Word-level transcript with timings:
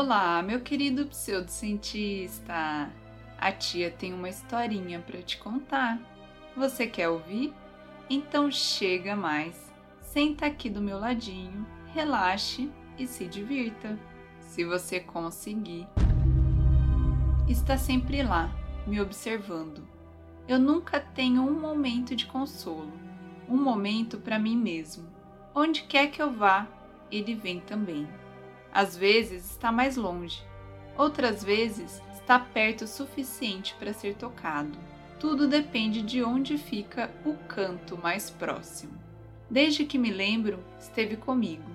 Olá, 0.00 0.40
meu 0.44 0.60
querido 0.60 1.06
pseudocientista! 1.06 2.88
A 3.36 3.50
tia 3.50 3.90
tem 3.90 4.14
uma 4.14 4.28
historinha 4.28 5.00
para 5.00 5.20
te 5.20 5.36
contar. 5.38 5.98
Você 6.56 6.86
quer 6.86 7.08
ouvir? 7.08 7.52
Então 8.08 8.48
chega 8.48 9.16
mais, 9.16 9.74
senta 10.00 10.46
aqui 10.46 10.70
do 10.70 10.80
meu 10.80 11.00
ladinho, 11.00 11.66
relaxe 11.92 12.70
e 12.96 13.08
se 13.08 13.26
divirta, 13.26 13.98
se 14.38 14.64
você 14.64 15.00
conseguir. 15.00 15.88
Está 17.48 17.76
sempre 17.76 18.22
lá, 18.22 18.54
me 18.86 19.00
observando. 19.00 19.82
Eu 20.46 20.60
nunca 20.60 21.00
tenho 21.00 21.42
um 21.42 21.58
momento 21.58 22.14
de 22.14 22.24
consolo, 22.24 22.92
um 23.48 23.56
momento 23.56 24.18
para 24.18 24.38
mim 24.38 24.56
mesmo. 24.56 25.08
Onde 25.52 25.82
quer 25.82 26.06
que 26.06 26.22
eu 26.22 26.32
vá, 26.32 26.68
ele 27.10 27.34
vem 27.34 27.58
também. 27.58 28.06
Às 28.78 28.96
vezes 28.96 29.50
está 29.50 29.72
mais 29.72 29.96
longe, 29.96 30.40
outras 30.96 31.42
vezes 31.42 32.00
está 32.12 32.38
perto 32.38 32.82
o 32.82 32.86
suficiente 32.86 33.74
para 33.76 33.92
ser 33.92 34.14
tocado. 34.14 34.78
Tudo 35.18 35.48
depende 35.48 36.00
de 36.00 36.22
onde 36.22 36.56
fica 36.56 37.10
o 37.24 37.34
canto 37.48 37.98
mais 37.98 38.30
próximo. 38.30 38.92
Desde 39.50 39.84
que 39.84 39.98
me 39.98 40.12
lembro, 40.12 40.62
esteve 40.78 41.16
comigo. 41.16 41.68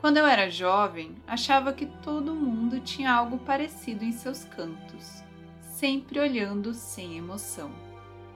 Quando 0.00 0.18
eu 0.18 0.24
era 0.24 0.48
jovem, 0.48 1.16
achava 1.26 1.72
que 1.72 1.86
todo 1.86 2.32
mundo 2.32 2.78
tinha 2.78 3.12
algo 3.12 3.38
parecido 3.38 4.04
em 4.04 4.12
seus 4.12 4.44
cantos, 4.44 5.20
sempre 5.62 6.20
olhando 6.20 6.72
sem 6.74 7.18
emoção. 7.18 7.72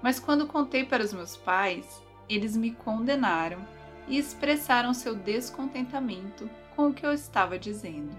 Mas 0.02 0.18
quando 0.18 0.48
contei 0.48 0.84
para 0.84 1.04
os 1.04 1.12
meus 1.12 1.36
pais, 1.36 2.02
eles 2.28 2.56
me 2.56 2.72
condenaram 2.72 3.64
e 4.08 4.18
expressaram 4.18 4.92
seu 4.92 5.14
descontentamento 5.14 6.50
com 6.78 6.90
o 6.90 6.94
que 6.94 7.04
eu 7.04 7.12
estava 7.12 7.58
dizendo. 7.58 8.16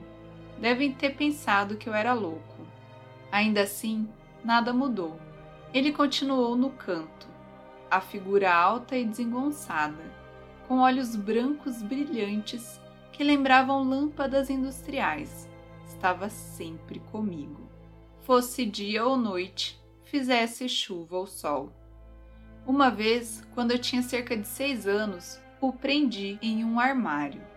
Devem 0.59 0.91
ter 0.91 1.15
pensado 1.15 1.77
que 1.77 1.87
eu 1.87 1.93
era 1.93 2.11
louco. 2.11 2.67
Ainda 3.31 3.61
assim, 3.61 4.09
nada 4.43 4.73
mudou. 4.73 5.17
Ele 5.73 5.93
continuou 5.93 6.57
no 6.57 6.69
canto, 6.71 7.25
a 7.89 8.01
figura 8.01 8.53
alta 8.53 8.97
e 8.97 9.05
desengonçada, 9.05 10.03
com 10.67 10.79
olhos 10.79 11.15
brancos 11.15 11.81
brilhantes 11.81 12.81
que 13.13 13.23
lembravam 13.23 13.81
lâmpadas 13.81 14.49
industriais. 14.49 15.47
Estava 15.85 16.27
sempre 16.27 16.99
comigo. 17.13 17.61
Fosse 18.19 18.65
dia 18.65 19.05
ou 19.05 19.15
noite, 19.15 19.81
fizesse 20.03 20.67
chuva 20.67 21.15
ou 21.15 21.25
sol. 21.25 21.71
Uma 22.67 22.89
vez, 22.89 23.41
quando 23.55 23.71
eu 23.71 23.79
tinha 23.79 24.01
cerca 24.01 24.35
de 24.35 24.45
seis 24.45 24.85
anos, 24.85 25.39
o 25.61 25.71
prendi 25.71 26.37
em 26.41 26.65
um 26.65 26.77
armário. 26.77 27.48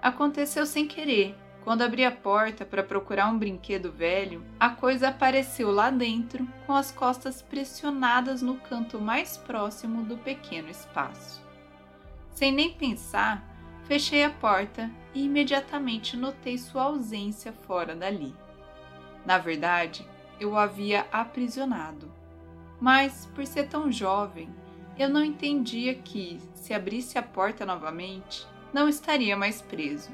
Aconteceu 0.00 0.64
sem 0.64 0.86
querer. 0.86 1.34
Quando 1.64 1.82
abri 1.82 2.04
a 2.04 2.10
porta 2.10 2.64
para 2.64 2.82
procurar 2.82 3.28
um 3.28 3.38
brinquedo 3.38 3.92
velho, 3.92 4.42
a 4.58 4.70
coisa 4.70 5.08
apareceu 5.08 5.70
lá 5.70 5.90
dentro, 5.90 6.48
com 6.66 6.72
as 6.72 6.90
costas 6.90 7.42
pressionadas 7.42 8.40
no 8.40 8.56
canto 8.56 8.98
mais 9.00 9.36
próximo 9.36 10.02
do 10.04 10.16
pequeno 10.16 10.70
espaço. 10.70 11.42
Sem 12.30 12.52
nem 12.52 12.72
pensar, 12.72 13.44
fechei 13.84 14.24
a 14.24 14.30
porta 14.30 14.90
e 15.12 15.24
imediatamente 15.24 16.16
notei 16.16 16.56
sua 16.56 16.84
ausência 16.84 17.52
fora 17.52 17.94
dali. 17.94 18.34
Na 19.26 19.36
verdade, 19.36 20.06
eu 20.40 20.52
o 20.52 20.56
havia 20.56 21.06
aprisionado. 21.12 22.10
Mas, 22.80 23.26
por 23.34 23.44
ser 23.44 23.68
tão 23.68 23.90
jovem, 23.90 24.48
eu 24.96 25.08
não 25.08 25.24
entendia 25.24 25.94
que, 25.96 26.40
se 26.54 26.72
abrisse 26.72 27.18
a 27.18 27.22
porta 27.22 27.66
novamente, 27.66 28.46
não 28.72 28.88
estaria 28.88 29.36
mais 29.36 29.60
preso. 29.62 30.10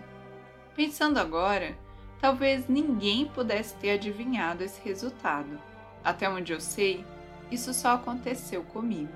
Pensando 0.75 1.19
agora, 1.19 1.77
talvez 2.21 2.69
ninguém 2.69 3.27
pudesse 3.27 3.75
ter 3.77 3.91
adivinhado 3.91 4.65
esse 4.65 4.81
resultado. 4.83 5.59
Até 6.03 6.29
onde 6.29 6.53
eu 6.53 6.61
sei, 6.61 7.05
isso 7.51 7.73
só 7.73 7.95
aconteceu 7.95 8.63
comigo. 8.63 9.13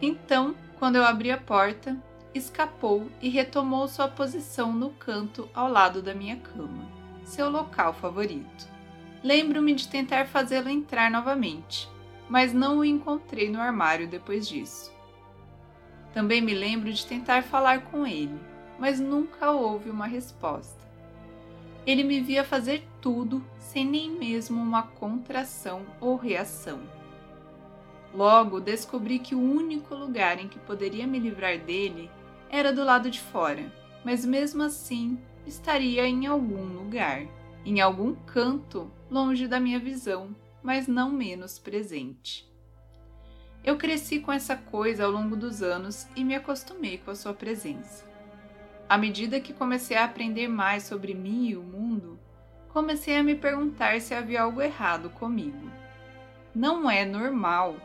Então, 0.00 0.54
quando 0.78 0.96
eu 0.96 1.04
abri 1.04 1.30
a 1.30 1.38
porta, 1.38 1.96
escapou 2.34 3.08
e 3.20 3.28
retomou 3.28 3.86
sua 3.88 4.08
posição 4.08 4.72
no 4.72 4.90
canto 4.90 5.48
ao 5.54 5.70
lado 5.70 6.02
da 6.02 6.14
minha 6.14 6.36
cama, 6.36 6.88
seu 7.24 7.48
local 7.48 7.92
favorito. 7.94 8.68
Lembro-me 9.22 9.74
de 9.74 9.86
tentar 9.86 10.26
fazê-lo 10.26 10.68
entrar 10.68 11.10
novamente, 11.10 11.88
mas 12.28 12.52
não 12.52 12.78
o 12.78 12.84
encontrei 12.84 13.48
no 13.48 13.60
armário 13.60 14.08
depois 14.08 14.48
disso. 14.48 14.92
Também 16.12 16.40
me 16.40 16.54
lembro 16.54 16.92
de 16.92 17.06
tentar 17.06 17.42
falar 17.42 17.82
com 17.82 18.06
ele, 18.06 18.38
mas 18.82 18.98
nunca 18.98 19.52
houve 19.52 19.88
uma 19.90 20.08
resposta. 20.08 20.84
Ele 21.86 22.02
me 22.02 22.20
via 22.20 22.42
fazer 22.42 22.82
tudo 23.00 23.40
sem 23.56 23.86
nem 23.86 24.10
mesmo 24.10 24.60
uma 24.60 24.82
contração 24.82 25.86
ou 26.00 26.16
reação. 26.16 26.80
Logo 28.12 28.58
descobri 28.58 29.20
que 29.20 29.36
o 29.36 29.40
único 29.40 29.94
lugar 29.94 30.40
em 30.40 30.48
que 30.48 30.58
poderia 30.58 31.06
me 31.06 31.20
livrar 31.20 31.60
dele 31.60 32.10
era 32.50 32.72
do 32.72 32.82
lado 32.82 33.08
de 33.08 33.20
fora, 33.20 33.72
mas 34.04 34.24
mesmo 34.24 34.64
assim 34.64 35.16
estaria 35.46 36.04
em 36.04 36.26
algum 36.26 36.64
lugar, 36.64 37.24
em 37.64 37.80
algum 37.80 38.16
canto 38.26 38.90
longe 39.08 39.46
da 39.46 39.60
minha 39.60 39.78
visão, 39.78 40.34
mas 40.60 40.88
não 40.88 41.08
menos 41.08 41.56
presente. 41.56 42.50
Eu 43.62 43.78
cresci 43.78 44.18
com 44.18 44.32
essa 44.32 44.56
coisa 44.56 45.04
ao 45.04 45.10
longo 45.12 45.36
dos 45.36 45.62
anos 45.62 46.08
e 46.16 46.24
me 46.24 46.34
acostumei 46.34 46.98
com 46.98 47.12
a 47.12 47.14
sua 47.14 47.32
presença. 47.32 48.10
À 48.88 48.98
medida 48.98 49.40
que 49.40 49.52
comecei 49.52 49.96
a 49.96 50.04
aprender 50.04 50.48
mais 50.48 50.82
sobre 50.82 51.14
mim 51.14 51.48
e 51.48 51.56
o 51.56 51.62
mundo, 51.62 52.18
comecei 52.68 53.16
a 53.16 53.22
me 53.22 53.34
perguntar 53.34 54.00
se 54.00 54.14
havia 54.14 54.42
algo 54.42 54.60
errado 54.60 55.10
comigo. 55.10 55.70
Não 56.54 56.90
é 56.90 57.04
normal 57.04 57.76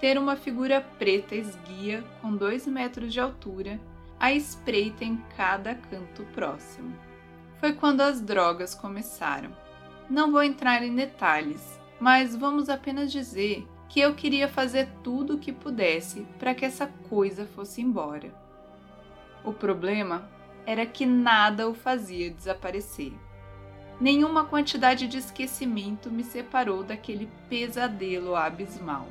ter 0.00 0.18
uma 0.18 0.36
figura 0.36 0.80
preta 0.98 1.34
esguia 1.34 2.02
com 2.20 2.34
dois 2.36 2.66
metros 2.66 3.12
de 3.12 3.20
altura 3.20 3.80
à 4.18 4.32
espreita 4.32 5.04
em 5.04 5.16
cada 5.36 5.74
canto 5.74 6.24
próximo. 6.34 6.94
Foi 7.58 7.72
quando 7.72 8.00
as 8.00 8.20
drogas 8.20 8.74
começaram. 8.74 9.50
Não 10.10 10.32
vou 10.32 10.42
entrar 10.42 10.82
em 10.82 10.94
detalhes, 10.94 11.80
mas 12.00 12.34
vamos 12.34 12.68
apenas 12.68 13.12
dizer 13.12 13.66
que 13.88 14.00
eu 14.00 14.14
queria 14.14 14.48
fazer 14.48 14.88
tudo 15.04 15.34
o 15.34 15.38
que 15.38 15.52
pudesse 15.52 16.26
para 16.38 16.54
que 16.54 16.64
essa 16.64 16.86
coisa 17.08 17.46
fosse 17.46 17.80
embora. 17.80 18.34
O 19.44 19.52
problema 19.52 20.28
era 20.66 20.86
que 20.86 21.04
nada 21.06 21.68
o 21.68 21.74
fazia 21.74 22.30
desaparecer. 22.30 23.12
Nenhuma 24.00 24.44
quantidade 24.44 25.06
de 25.06 25.18
esquecimento 25.18 26.10
me 26.10 26.24
separou 26.24 26.82
daquele 26.82 27.28
pesadelo 27.48 28.34
abismal. 28.34 29.06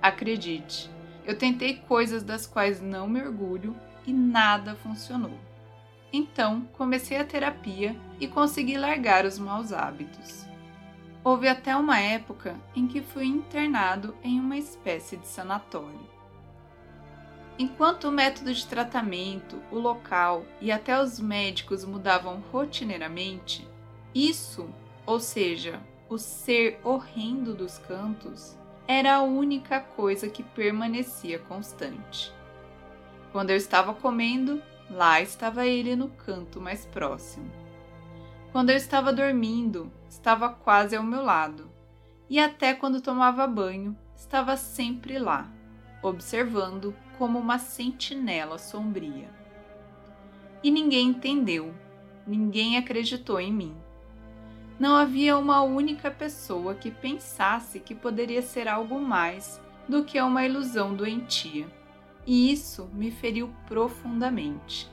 Acredite, 0.00 0.90
eu 1.24 1.38
tentei 1.38 1.76
coisas 1.76 2.22
das 2.22 2.46
quais 2.46 2.80
não 2.80 3.08
me 3.08 3.22
orgulho 3.22 3.74
e 4.06 4.12
nada 4.12 4.74
funcionou. 4.74 5.38
Então, 6.12 6.68
comecei 6.74 7.16
a 7.16 7.24
terapia 7.24 7.96
e 8.20 8.28
consegui 8.28 8.76
largar 8.76 9.24
os 9.24 9.38
maus 9.38 9.72
hábitos. 9.72 10.44
Houve 11.24 11.48
até 11.48 11.74
uma 11.74 11.98
época 11.98 12.56
em 12.74 12.86
que 12.86 13.00
fui 13.00 13.24
internado 13.24 14.14
em 14.22 14.38
uma 14.38 14.58
espécie 14.58 15.16
de 15.16 15.26
sanatório. 15.26 16.11
Enquanto 17.58 18.08
o 18.08 18.12
método 18.12 18.52
de 18.52 18.66
tratamento, 18.66 19.62
o 19.70 19.78
local 19.78 20.44
e 20.60 20.72
até 20.72 21.00
os 21.00 21.20
médicos 21.20 21.84
mudavam 21.84 22.42
rotineiramente, 22.50 23.68
isso, 24.14 24.68
ou 25.06 25.20
seja, 25.20 25.80
o 26.08 26.18
ser 26.18 26.80
horrendo 26.82 27.54
dos 27.54 27.78
cantos, 27.78 28.56
era 28.86 29.16
a 29.16 29.22
única 29.22 29.80
coisa 29.80 30.28
que 30.28 30.42
permanecia 30.42 31.38
constante. 31.38 32.32
Quando 33.30 33.50
eu 33.50 33.56
estava 33.56 33.94
comendo, 33.94 34.62
lá 34.90 35.20
estava 35.20 35.66
ele 35.66 35.96
no 35.96 36.08
canto 36.08 36.60
mais 36.60 36.84
próximo. 36.86 37.50
Quando 38.50 38.70
eu 38.70 38.76
estava 38.76 39.12
dormindo, 39.12 39.90
estava 40.08 40.50
quase 40.50 40.94
ao 40.94 41.02
meu 41.02 41.22
lado. 41.22 41.70
E 42.28 42.38
até 42.38 42.74
quando 42.74 43.00
tomava 43.00 43.46
banho, 43.46 43.96
estava 44.14 44.56
sempre 44.56 45.18
lá, 45.18 45.50
observando 46.02 46.94
como 47.18 47.38
uma 47.38 47.58
sentinela 47.58 48.58
sombria. 48.58 49.28
E 50.62 50.70
ninguém 50.70 51.08
entendeu, 51.08 51.74
ninguém 52.26 52.76
acreditou 52.76 53.40
em 53.40 53.52
mim. 53.52 53.74
Não 54.78 54.94
havia 54.94 55.36
uma 55.36 55.62
única 55.62 56.10
pessoa 56.10 56.74
que 56.74 56.90
pensasse 56.90 57.80
que 57.80 57.94
poderia 57.94 58.42
ser 58.42 58.68
algo 58.68 59.00
mais 59.00 59.60
do 59.88 60.04
que 60.04 60.20
uma 60.20 60.44
ilusão 60.44 60.94
doentia, 60.94 61.66
e 62.26 62.52
isso 62.52 62.88
me 62.92 63.10
feriu 63.10 63.52
profundamente. 63.66 64.90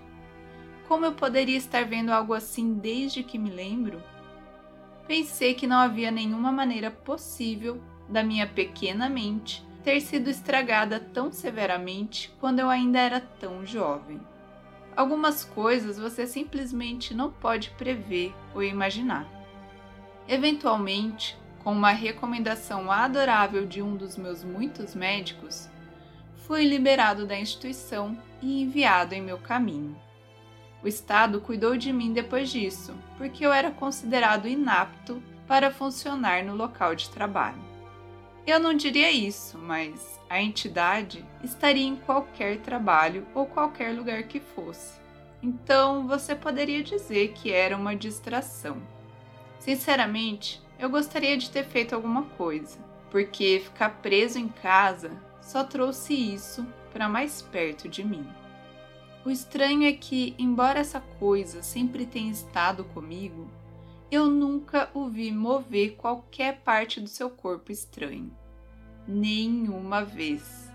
Como 0.87 1.05
eu 1.05 1.13
poderia 1.13 1.57
estar 1.57 1.85
vendo 1.85 2.09
algo 2.09 2.33
assim 2.33 2.73
desde 2.73 3.23
que 3.23 3.37
me 3.37 3.49
lembro? 3.49 4.01
Pensei 5.07 5.53
que 5.53 5.67
não 5.67 5.77
havia 5.77 6.11
nenhuma 6.11 6.51
maneira 6.51 6.89
possível 6.89 7.81
da 8.07 8.23
minha 8.23 8.47
pequena 8.47 9.07
mente 9.07 9.67
ter 9.83 10.01
sido 10.01 10.29
estragada 10.29 10.99
tão 10.99 11.31
severamente 11.31 12.31
quando 12.39 12.59
eu 12.59 12.69
ainda 12.69 12.99
era 12.99 13.19
tão 13.19 13.65
jovem. 13.65 14.19
Algumas 14.95 15.43
coisas 15.43 15.97
você 15.97 16.27
simplesmente 16.27 17.13
não 17.13 17.31
pode 17.31 17.69
prever 17.71 18.33
ou 18.53 18.61
imaginar. 18.61 19.25
Eventualmente, 20.27 21.37
com 21.63 21.71
uma 21.71 21.91
recomendação 21.91 22.91
adorável 22.91 23.65
de 23.65 23.81
um 23.81 23.95
dos 23.95 24.17
meus 24.17 24.43
muitos 24.43 24.93
médicos, 24.93 25.69
fui 26.45 26.65
liberado 26.65 27.25
da 27.25 27.39
instituição 27.39 28.17
e 28.41 28.61
enviado 28.61 29.13
em 29.13 29.21
meu 29.21 29.37
caminho. 29.37 29.95
O 30.83 30.87
Estado 30.87 31.41
cuidou 31.41 31.77
de 31.77 31.91
mim 31.91 32.13
depois 32.13 32.49
disso, 32.49 32.95
porque 33.17 33.45
eu 33.45 33.51
era 33.51 33.71
considerado 33.71 34.47
inapto 34.47 35.21
para 35.47 35.71
funcionar 35.71 36.43
no 36.43 36.55
local 36.55 36.95
de 36.95 37.09
trabalho. 37.09 37.68
Eu 38.49 38.59
não 38.59 38.73
diria 38.73 39.11
isso, 39.11 39.59
mas 39.59 40.19
a 40.27 40.41
entidade 40.41 41.23
estaria 41.43 41.85
em 41.85 41.95
qualquer 41.95 42.57
trabalho 42.57 43.23
ou 43.35 43.45
qualquer 43.45 43.95
lugar 43.95 44.23
que 44.23 44.39
fosse. 44.39 44.99
Então 45.39 46.07
você 46.07 46.33
poderia 46.33 46.81
dizer 46.81 47.33
que 47.33 47.51
era 47.51 47.77
uma 47.77 47.95
distração. 47.95 48.81
Sinceramente, 49.59 50.59
eu 50.79 50.89
gostaria 50.89 51.37
de 51.37 51.51
ter 51.51 51.63
feito 51.63 51.93
alguma 51.93 52.23
coisa, 52.23 52.79
porque 53.11 53.61
ficar 53.63 54.01
preso 54.01 54.39
em 54.39 54.47
casa 54.47 55.11
só 55.43 55.63
trouxe 55.63 56.15
isso 56.15 56.65
para 56.91 57.07
mais 57.07 57.43
perto 57.43 57.87
de 57.87 58.03
mim. 58.03 58.27
O 59.23 59.29
estranho 59.29 59.83
é 59.83 59.93
que, 59.93 60.33
embora 60.39 60.79
essa 60.79 60.99
coisa 61.19 61.61
sempre 61.61 62.03
tenha 62.03 62.31
estado 62.31 62.83
comigo, 62.83 63.47
eu 64.09 64.25
nunca 64.25 64.89
o 64.95 65.07
vi 65.07 65.31
mover 65.31 65.95
qualquer 65.97 66.61
parte 66.61 66.99
do 66.99 67.07
seu 67.07 67.29
corpo 67.29 67.71
estranho. 67.71 68.38
Nenhuma 69.11 70.05
vez. 70.05 70.71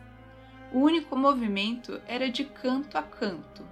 O 0.73 0.81
único 0.81 1.15
movimento 1.15 2.01
era 2.05 2.29
de 2.29 2.43
canto 2.43 2.99
a 2.99 3.03
canto, 3.03 3.65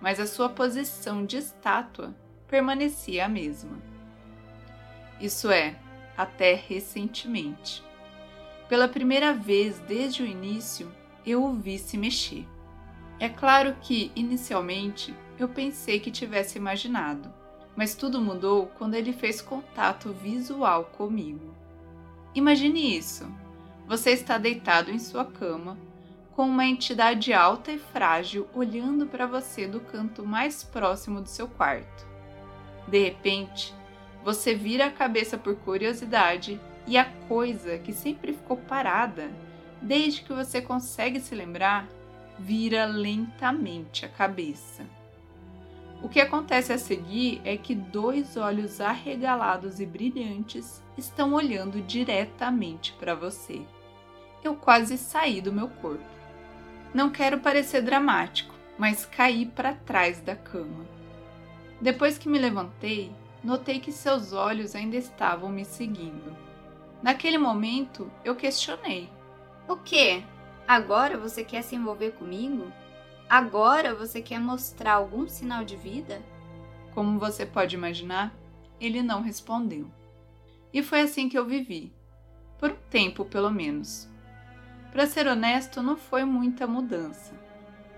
mas 0.00 0.18
a 0.18 0.26
sua 0.26 0.48
posição 0.48 1.24
de 1.24 1.36
estátua 1.36 2.12
permanecia 2.48 3.26
a 3.26 3.28
mesma. 3.28 3.78
Isso 5.20 5.48
é, 5.48 5.76
até 6.16 6.56
recentemente. 6.56 7.84
Pela 8.68 8.88
primeira 8.88 9.32
vez 9.32 9.78
desde 9.78 10.24
o 10.24 10.26
início, 10.26 10.92
eu 11.24 11.44
o 11.44 11.54
vi 11.54 11.78
se 11.78 11.96
mexer. 11.96 12.44
É 13.20 13.28
claro 13.28 13.76
que, 13.80 14.10
inicialmente, 14.16 15.14
eu 15.38 15.48
pensei 15.48 16.00
que 16.00 16.10
tivesse 16.10 16.58
imaginado, 16.58 17.32
mas 17.76 17.94
tudo 17.94 18.20
mudou 18.20 18.66
quando 18.76 18.96
ele 18.96 19.12
fez 19.12 19.40
contato 19.40 20.12
visual 20.12 20.86
comigo. 20.86 21.54
Imagine 22.34 22.98
isso: 22.98 23.32
você 23.90 24.12
está 24.12 24.38
deitado 24.38 24.92
em 24.92 25.00
sua 25.00 25.24
cama, 25.24 25.76
com 26.36 26.44
uma 26.44 26.64
entidade 26.64 27.32
alta 27.32 27.72
e 27.72 27.78
frágil 27.78 28.46
olhando 28.54 29.04
para 29.04 29.26
você 29.26 29.66
do 29.66 29.80
canto 29.80 30.24
mais 30.24 30.62
próximo 30.62 31.20
do 31.20 31.28
seu 31.28 31.48
quarto. 31.48 32.06
De 32.86 33.02
repente, 33.02 33.74
você 34.22 34.54
vira 34.54 34.86
a 34.86 34.92
cabeça 34.92 35.36
por 35.36 35.56
curiosidade 35.56 36.60
e 36.86 36.96
a 36.96 37.04
coisa 37.04 37.78
que 37.78 37.92
sempre 37.92 38.32
ficou 38.32 38.58
parada, 38.58 39.28
desde 39.82 40.22
que 40.22 40.32
você 40.32 40.62
consegue 40.62 41.18
se 41.18 41.34
lembrar, 41.34 41.88
vira 42.38 42.84
lentamente 42.84 44.06
a 44.06 44.08
cabeça. 44.08 44.86
O 46.00 46.08
que 46.08 46.20
acontece 46.20 46.72
a 46.72 46.78
seguir 46.78 47.40
é 47.44 47.56
que 47.56 47.74
dois 47.74 48.36
olhos 48.36 48.80
arregalados 48.80 49.80
e 49.80 49.84
brilhantes 49.84 50.80
estão 50.96 51.32
olhando 51.32 51.82
diretamente 51.82 52.92
para 52.92 53.16
você. 53.16 53.66
Eu 54.42 54.54
quase 54.54 54.96
saí 54.96 55.40
do 55.40 55.52
meu 55.52 55.68
corpo. 55.68 56.04
Não 56.92 57.10
quero 57.10 57.40
parecer 57.40 57.82
dramático, 57.82 58.54
mas 58.78 59.04
caí 59.04 59.46
para 59.46 59.74
trás 59.74 60.20
da 60.20 60.34
cama. 60.34 60.86
Depois 61.80 62.18
que 62.18 62.28
me 62.28 62.38
levantei, 62.38 63.12
notei 63.44 63.78
que 63.80 63.92
seus 63.92 64.32
olhos 64.32 64.74
ainda 64.74 64.96
estavam 64.96 65.50
me 65.50 65.64
seguindo. 65.64 66.36
Naquele 67.02 67.38
momento, 67.38 68.10
eu 68.24 68.34
questionei: 68.34 69.08
O 69.68 69.76
que? 69.76 70.24
Agora 70.66 71.16
você 71.16 71.44
quer 71.44 71.62
se 71.62 71.76
envolver 71.76 72.12
comigo? 72.12 72.70
Agora 73.28 73.94
você 73.94 74.20
quer 74.20 74.40
mostrar 74.40 74.94
algum 74.94 75.28
sinal 75.28 75.64
de 75.64 75.76
vida? 75.76 76.20
Como 76.92 77.18
você 77.18 77.46
pode 77.46 77.76
imaginar, 77.76 78.34
ele 78.80 79.02
não 79.02 79.22
respondeu. 79.22 79.88
E 80.72 80.82
foi 80.82 81.02
assim 81.02 81.28
que 81.28 81.38
eu 81.38 81.46
vivi. 81.46 81.92
Por 82.58 82.72
um 82.72 82.76
tempo, 82.90 83.24
pelo 83.24 83.50
menos. 83.50 84.09
Para 84.92 85.06
ser 85.06 85.26
honesto, 85.26 85.82
não 85.82 85.96
foi 85.96 86.24
muita 86.24 86.66
mudança. 86.66 87.32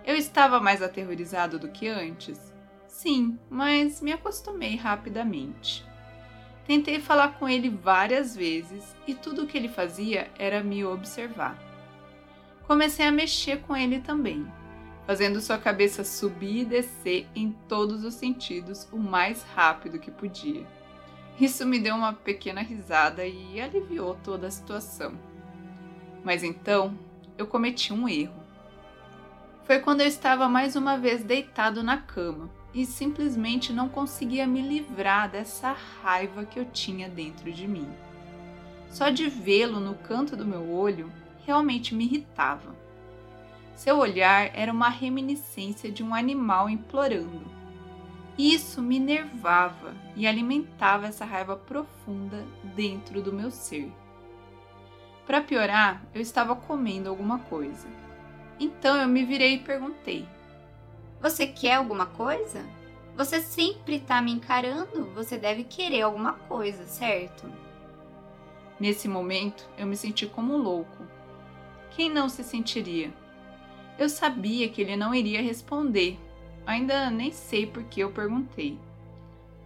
Eu 0.04 0.16
estava 0.16 0.60
mais 0.60 0.82
aterrorizado 0.82 1.58
do 1.58 1.68
que 1.68 1.88
antes. 1.88 2.52
Sim, 2.86 3.38
mas 3.48 4.00
me 4.00 4.12
acostumei 4.12 4.76
rapidamente. 4.76 5.84
Tentei 6.66 7.00
falar 7.00 7.38
com 7.38 7.48
ele 7.48 7.68
várias 7.68 8.36
vezes 8.36 8.94
e 9.06 9.14
tudo 9.14 9.42
o 9.42 9.46
que 9.46 9.56
ele 9.56 9.68
fazia 9.68 10.30
era 10.38 10.62
me 10.62 10.84
observar 10.84 11.72
comecei 12.72 13.06
a 13.06 13.12
mexer 13.12 13.60
com 13.60 13.76
ele 13.76 14.00
também, 14.00 14.50
fazendo 15.06 15.42
sua 15.42 15.58
cabeça 15.58 16.02
subir 16.02 16.62
e 16.62 16.64
descer 16.64 17.26
em 17.34 17.52
todos 17.68 18.02
os 18.02 18.14
sentidos 18.14 18.88
o 18.90 18.96
mais 18.96 19.42
rápido 19.54 19.98
que 19.98 20.10
podia. 20.10 20.66
Isso 21.38 21.66
me 21.66 21.78
deu 21.78 21.94
uma 21.94 22.14
pequena 22.14 22.62
risada 22.62 23.26
e 23.26 23.60
aliviou 23.60 24.16
toda 24.24 24.46
a 24.46 24.50
situação. 24.50 25.12
Mas 26.24 26.42
então 26.42 26.96
eu 27.36 27.46
cometi 27.46 27.92
um 27.92 28.08
erro. 28.08 28.42
Foi 29.64 29.78
quando 29.78 30.00
eu 30.00 30.06
estava 30.06 30.48
mais 30.48 30.76
uma 30.76 30.96
vez 30.96 31.22
deitado 31.22 31.82
na 31.82 31.96
cama 31.96 32.50
e 32.74 32.84
simplesmente 32.86 33.72
não 33.72 33.88
conseguia 33.88 34.46
me 34.46 34.60
livrar 34.60 35.30
dessa 35.30 35.74
raiva 36.02 36.44
que 36.44 36.58
eu 36.58 36.64
tinha 36.64 37.08
dentro 37.08 37.52
de 37.52 37.66
mim. 37.68 37.88
Só 38.90 39.08
de 39.08 39.28
vê-lo 39.28 39.80
no 39.80 39.94
canto 39.94 40.36
do 40.36 40.44
meu 40.44 40.70
olho 40.70 41.10
realmente 41.44 41.94
me 41.94 42.04
irritava. 42.04 42.74
Seu 43.74 43.96
olhar 43.98 44.50
era 44.54 44.72
uma 44.72 44.88
reminiscência 44.88 45.90
de 45.90 46.02
um 46.02 46.14
animal 46.14 46.68
implorando. 46.68 47.42
Isso 48.36 48.82
me 48.82 48.98
nervava 48.98 49.94
e 50.16 50.26
alimentava 50.26 51.06
essa 51.06 51.24
raiva 51.24 51.56
profunda 51.56 52.44
dentro 52.74 53.22
do 53.22 53.32
meu 53.32 53.50
ser. 53.50 53.92
Para 55.26 55.40
piorar, 55.40 56.04
eu 56.14 56.20
estava 56.20 56.54
comendo 56.56 57.08
alguma 57.08 57.38
coisa. 57.38 57.86
Então 58.58 58.96
eu 58.96 59.08
me 59.08 59.24
virei 59.24 59.54
e 59.54 59.60
perguntei: 59.60 60.26
Você 61.20 61.46
quer 61.46 61.74
alguma 61.74 62.06
coisa? 62.06 62.64
Você 63.16 63.40
sempre 63.40 63.96
está 63.96 64.22
me 64.22 64.32
encarando, 64.32 65.06
você 65.14 65.36
deve 65.36 65.64
querer 65.64 66.02
alguma 66.02 66.32
coisa, 66.32 66.86
certo? 66.86 67.46
Nesse 68.80 69.06
momento, 69.06 69.68
eu 69.76 69.86
me 69.86 69.96
senti 69.96 70.26
como 70.26 70.54
um 70.54 70.58
louco 70.58 71.12
quem 71.94 72.08
não 72.08 72.28
se 72.28 72.42
sentiria? 72.42 73.12
Eu 73.98 74.08
sabia 74.08 74.68
que 74.68 74.80
ele 74.80 74.96
não 74.96 75.14
iria 75.14 75.42
responder, 75.42 76.18
ainda 76.66 77.10
nem 77.10 77.30
sei 77.30 77.66
por 77.66 77.84
que 77.84 78.00
eu 78.00 78.10
perguntei. 78.10 78.78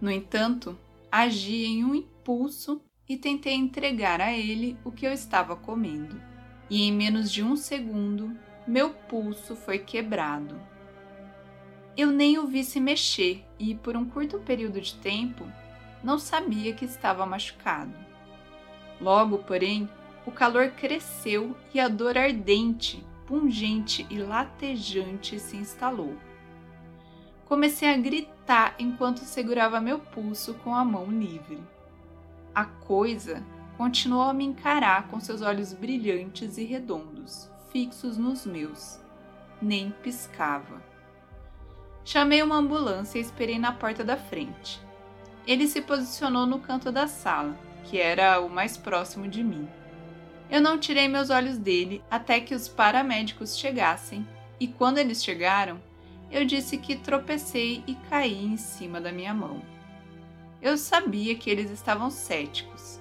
No 0.01 0.11
entanto, 0.11 0.77
agi 1.11 1.65
em 1.65 1.85
um 1.85 1.95
impulso 1.95 2.81
e 3.07 3.15
tentei 3.15 3.53
entregar 3.53 4.19
a 4.19 4.31
ele 4.31 4.77
o 4.83 4.91
que 4.91 5.05
eu 5.05 5.13
estava 5.13 5.55
comendo. 5.55 6.21
E 6.69 6.83
em 6.83 6.91
menos 6.91 7.31
de 7.31 7.43
um 7.43 7.55
segundo, 7.55 8.35
meu 8.67 8.89
pulso 8.89 9.55
foi 9.55 9.79
quebrado. 9.79 10.59
Eu 11.95 12.11
nem 12.11 12.37
o 12.37 12.45
vi 12.45 12.63
se 12.63 12.79
mexer 12.79 13.43
e, 13.57 13.73
por 13.73 13.95
um 13.95 14.05
curto 14.05 14.37
período 14.39 14.79
de 14.81 14.93
tempo, 14.95 15.45
não 16.03 16.19
sabia 16.19 16.73
que 16.73 16.85
estava 16.85 17.25
machucado. 17.25 17.93
Logo, 18.99 19.39
porém, 19.39 19.89
o 20.25 20.31
calor 20.31 20.71
cresceu 20.71 21.55
e 21.73 21.79
a 21.79 21.87
dor 21.87 22.17
ardente, 22.17 23.03
pungente 23.25 24.05
e 24.09 24.19
latejante 24.19 25.39
se 25.39 25.55
instalou. 25.55 26.15
Comecei 27.45 27.89
a 27.89 27.97
gritar 27.97 28.75
enquanto 28.77 29.19
segurava 29.19 29.79
meu 29.79 29.99
pulso 29.99 30.53
com 30.55 30.75
a 30.75 30.83
mão 30.83 31.09
livre. 31.09 31.57
A 32.57 32.65
coisa 32.65 33.43
continuou 33.77 34.23
a 34.23 34.33
me 34.33 34.43
encarar 34.43 35.09
com 35.09 35.19
seus 35.19 35.43
olhos 35.43 35.73
brilhantes 35.73 36.57
e 36.57 36.63
redondos, 36.63 37.47
fixos 37.71 38.17
nos 38.17 38.47
meus. 38.47 38.99
Nem 39.61 39.91
piscava. 40.01 40.81
Chamei 42.03 42.41
uma 42.41 42.55
ambulância 42.55 43.19
e 43.19 43.21
esperei 43.21 43.59
na 43.59 43.71
porta 43.71 44.03
da 44.03 44.17
frente. 44.17 44.81
Ele 45.45 45.67
se 45.67 45.81
posicionou 45.83 46.47
no 46.47 46.57
canto 46.57 46.91
da 46.91 47.05
sala, 47.05 47.55
que 47.83 47.99
era 47.99 48.39
o 48.39 48.49
mais 48.49 48.75
próximo 48.75 49.27
de 49.27 49.43
mim. 49.43 49.69
Eu 50.49 50.59
não 50.59 50.79
tirei 50.79 51.07
meus 51.07 51.29
olhos 51.29 51.59
dele 51.59 52.03
até 52.09 52.39
que 52.39 52.55
os 52.55 52.67
paramédicos 52.67 53.55
chegassem, 53.55 54.27
e 54.59 54.67
quando 54.67 54.97
eles 54.97 55.23
chegaram, 55.23 55.79
eu 56.31 56.43
disse 56.43 56.75
que 56.79 56.95
tropecei 56.95 57.83
e 57.85 57.93
caí 58.09 58.43
em 58.43 58.57
cima 58.57 58.99
da 58.99 59.11
minha 59.11 59.31
mão. 59.31 59.76
Eu 60.61 60.77
sabia 60.77 61.35
que 61.35 61.49
eles 61.49 61.69
estavam 61.69 62.09
céticos, 62.09 62.99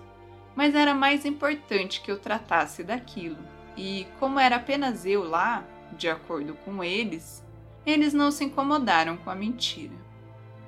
mas 0.55 0.75
era 0.75 0.95
mais 0.95 1.25
importante 1.25 2.01
que 2.01 2.11
eu 2.11 2.19
tratasse 2.19 2.83
daquilo, 2.83 3.39
e 3.77 4.07
como 4.19 4.39
era 4.39 4.57
apenas 4.57 5.07
eu 5.07 5.23
lá, 5.23 5.65
de 5.93 6.09
acordo 6.09 6.55
com 6.65 6.83
eles, 6.85 7.45
eles 7.85 8.13
não 8.13 8.31
se 8.31 8.45
incomodaram 8.45 9.17
com 9.17 9.31
a 9.31 9.35
mentira. 9.35 9.95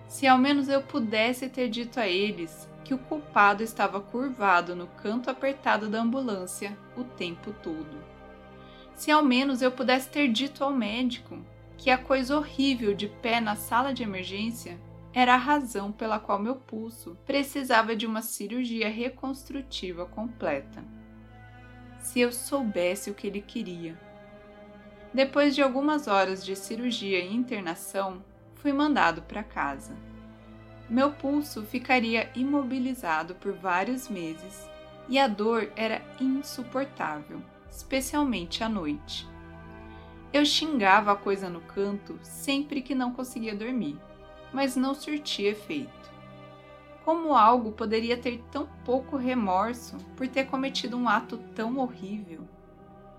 Se 0.07 0.26
ao 0.26 0.38
menos 0.38 0.68
eu 0.68 0.83
pudesse 0.83 1.49
ter 1.49 1.68
dito 1.68 2.00
a 2.00 2.07
eles 2.07 2.68
que 2.85 2.95
o 2.95 2.99
culpado 2.99 3.62
estava 3.62 4.00
curvado 4.00 4.75
no 4.75 4.87
canto 4.87 5.30
apertado 5.30 5.88
da 5.88 6.00
ambulância 6.00 6.76
o 6.97 7.04
tempo 7.04 7.52
todo. 7.62 8.02
Se 8.95 9.11
ao 9.11 9.23
menos 9.23 9.61
eu 9.61 9.71
pudesse 9.71 10.09
ter 10.09 10.28
dito 10.28 10.64
ao 10.64 10.73
médico 10.73 11.38
que 11.76 11.90
a 11.90 11.99
coisa 11.99 12.37
horrível 12.37 12.95
de 12.95 13.07
pé 13.07 13.40
na 13.40 13.54
sala 13.54 13.92
de 13.92 14.02
emergência 14.02 14.80
era 15.18 15.34
a 15.34 15.37
razão 15.37 15.90
pela 15.90 16.20
qual 16.20 16.38
meu 16.38 16.54
pulso 16.54 17.18
precisava 17.26 17.96
de 17.96 18.06
uma 18.06 18.22
cirurgia 18.22 18.88
reconstrutiva 18.88 20.06
completa. 20.06 20.84
Se 21.98 22.20
eu 22.20 22.30
soubesse 22.30 23.10
o 23.10 23.14
que 23.14 23.26
ele 23.26 23.40
queria. 23.40 24.00
Depois 25.12 25.56
de 25.56 25.60
algumas 25.60 26.06
horas 26.06 26.46
de 26.46 26.54
cirurgia 26.54 27.18
e 27.18 27.34
internação, 27.34 28.25
fui 28.54 28.72
mandado 28.72 29.20
para 29.22 29.42
casa. 29.42 29.96
Meu 30.88 31.10
pulso 31.10 31.64
ficaria 31.64 32.30
imobilizado 32.37 33.34
por 33.34 33.52
vários 33.54 34.08
meses 34.08 34.70
e 35.08 35.18
a 35.18 35.26
dor 35.26 35.72
era 35.75 36.00
insuportável, 36.20 37.42
especialmente 37.68 38.62
à 38.62 38.68
noite. 38.68 39.28
Eu 40.32 40.46
xingava 40.46 41.10
a 41.10 41.16
coisa 41.16 41.50
no 41.50 41.60
canto 41.62 42.16
sempre 42.22 42.80
que 42.80 42.94
não 42.94 43.12
conseguia 43.12 43.56
dormir 43.56 43.98
mas 44.52 44.76
não 44.76 44.94
surtia 44.94 45.50
efeito. 45.50 46.10
Como 47.04 47.34
algo 47.34 47.72
poderia 47.72 48.16
ter 48.16 48.42
tão 48.50 48.68
pouco 48.84 49.16
remorso 49.16 49.96
por 50.16 50.28
ter 50.28 50.44
cometido 50.44 50.96
um 50.96 51.08
ato 51.08 51.38
tão 51.54 51.78
horrível? 51.78 52.40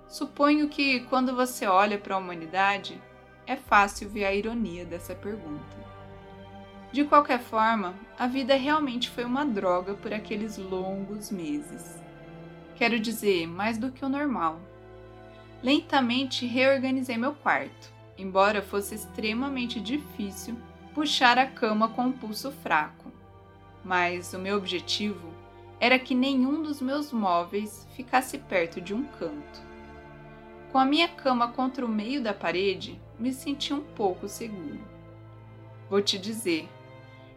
Suponho 0.07 0.69
que, 0.69 1.01
quando 1.01 1.35
você 1.35 1.65
olha 1.65 1.97
para 1.97 2.15
a 2.15 2.17
humanidade, 2.17 3.01
é 3.47 3.55
fácil 3.55 4.09
ver 4.09 4.25
a 4.25 4.33
ironia 4.33 4.85
dessa 4.85 5.15
pergunta. 5.15 5.89
De 6.91 7.03
qualquer 7.03 7.39
forma, 7.39 7.93
a 8.17 8.25
vida 8.25 8.55
realmente 8.55 9.09
foi 9.09 9.23
uma 9.23 9.45
droga 9.45 9.93
por 9.93 10.13
aqueles 10.13 10.57
longos 10.57 11.29
meses. 11.29 11.95
Quero 12.75 12.99
dizer, 12.99 13.47
mais 13.47 13.77
do 13.77 13.91
que 13.91 14.03
o 14.03 14.09
normal. 14.09 14.59
Lentamente 15.61 16.45
reorganizei 16.45 17.17
meu 17.17 17.33
quarto, 17.33 17.91
embora 18.17 18.61
fosse 18.61 18.95
extremamente 18.95 19.79
difícil 19.79 20.55
puxar 20.93 21.37
a 21.37 21.45
cama 21.45 21.89
com 21.89 22.03
um 22.03 22.11
pulso 22.11 22.51
fraco. 22.51 23.11
Mas 23.83 24.33
o 24.33 24.39
meu 24.39 24.57
objetivo 24.57 25.33
era 25.79 25.97
que 25.97 26.13
nenhum 26.13 26.61
dos 26.61 26.81
meus 26.81 27.11
móveis 27.11 27.87
ficasse 27.95 28.37
perto 28.37 28.81
de 28.81 28.93
um 28.93 29.03
canto. 29.03 29.61
Com 30.71 30.77
a 30.77 30.85
minha 30.85 31.07
cama 31.07 31.47
contra 31.51 31.85
o 31.85 31.89
meio 31.89 32.21
da 32.21 32.33
parede, 32.33 32.99
me 33.17 33.33
senti 33.33 33.73
um 33.73 33.81
pouco 33.81 34.27
seguro. 34.27 34.79
Vou 35.89 36.01
te 36.01 36.17
dizer, 36.17 36.69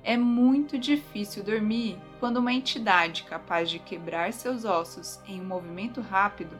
é 0.04 0.16
muito 0.16 0.76
difícil 0.78 1.42
dormir 1.44 1.98
quando 2.18 2.38
uma 2.38 2.52
entidade 2.52 3.22
capaz 3.22 3.70
de 3.70 3.78
quebrar 3.78 4.32
seus 4.32 4.64
ossos 4.64 5.20
em 5.26 5.40
um 5.40 5.44
movimento 5.44 6.00
rápido 6.00 6.58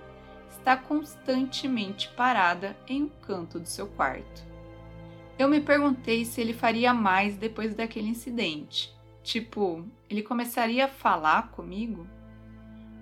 está 0.49 0.76
constantemente 0.76 2.08
parada 2.16 2.76
em 2.88 3.02
um 3.02 3.08
canto 3.08 3.58
do 3.58 3.66
seu 3.66 3.87
quarto. 3.88 4.51
Eu 5.42 5.49
me 5.49 5.61
perguntei 5.61 6.25
se 6.25 6.40
ele 6.40 6.54
faria 6.54 6.94
mais 6.94 7.37
depois 7.37 7.75
daquele 7.75 8.06
incidente. 8.06 8.96
Tipo, 9.25 9.84
ele 10.08 10.22
começaria 10.22 10.84
a 10.84 10.88
falar 10.88 11.50
comigo? 11.50 12.06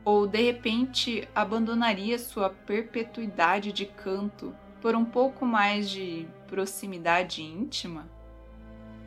Ou 0.07 0.27
de 0.27 0.41
repente 0.41 1.29
abandonaria 1.35 2.19
sua 2.19 2.49
perpetuidade 2.49 3.73
de 3.73 3.85
canto 3.85 4.57
por 4.81 4.95
um 4.95 5.05
pouco 5.05 5.45
mais 5.45 5.91
de 5.91 6.27
proximidade 6.47 7.43
íntima? 7.43 8.09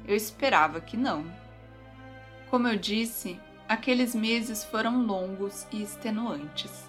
Eu 0.08 0.16
esperava 0.16 0.80
que 0.80 0.96
não. 0.96 1.26
Como 2.52 2.68
eu 2.68 2.78
disse, 2.78 3.40
aqueles 3.68 4.14
meses 4.14 4.64
foram 4.64 5.08
longos 5.08 5.66
e 5.72 5.82
extenuantes. 5.82 6.88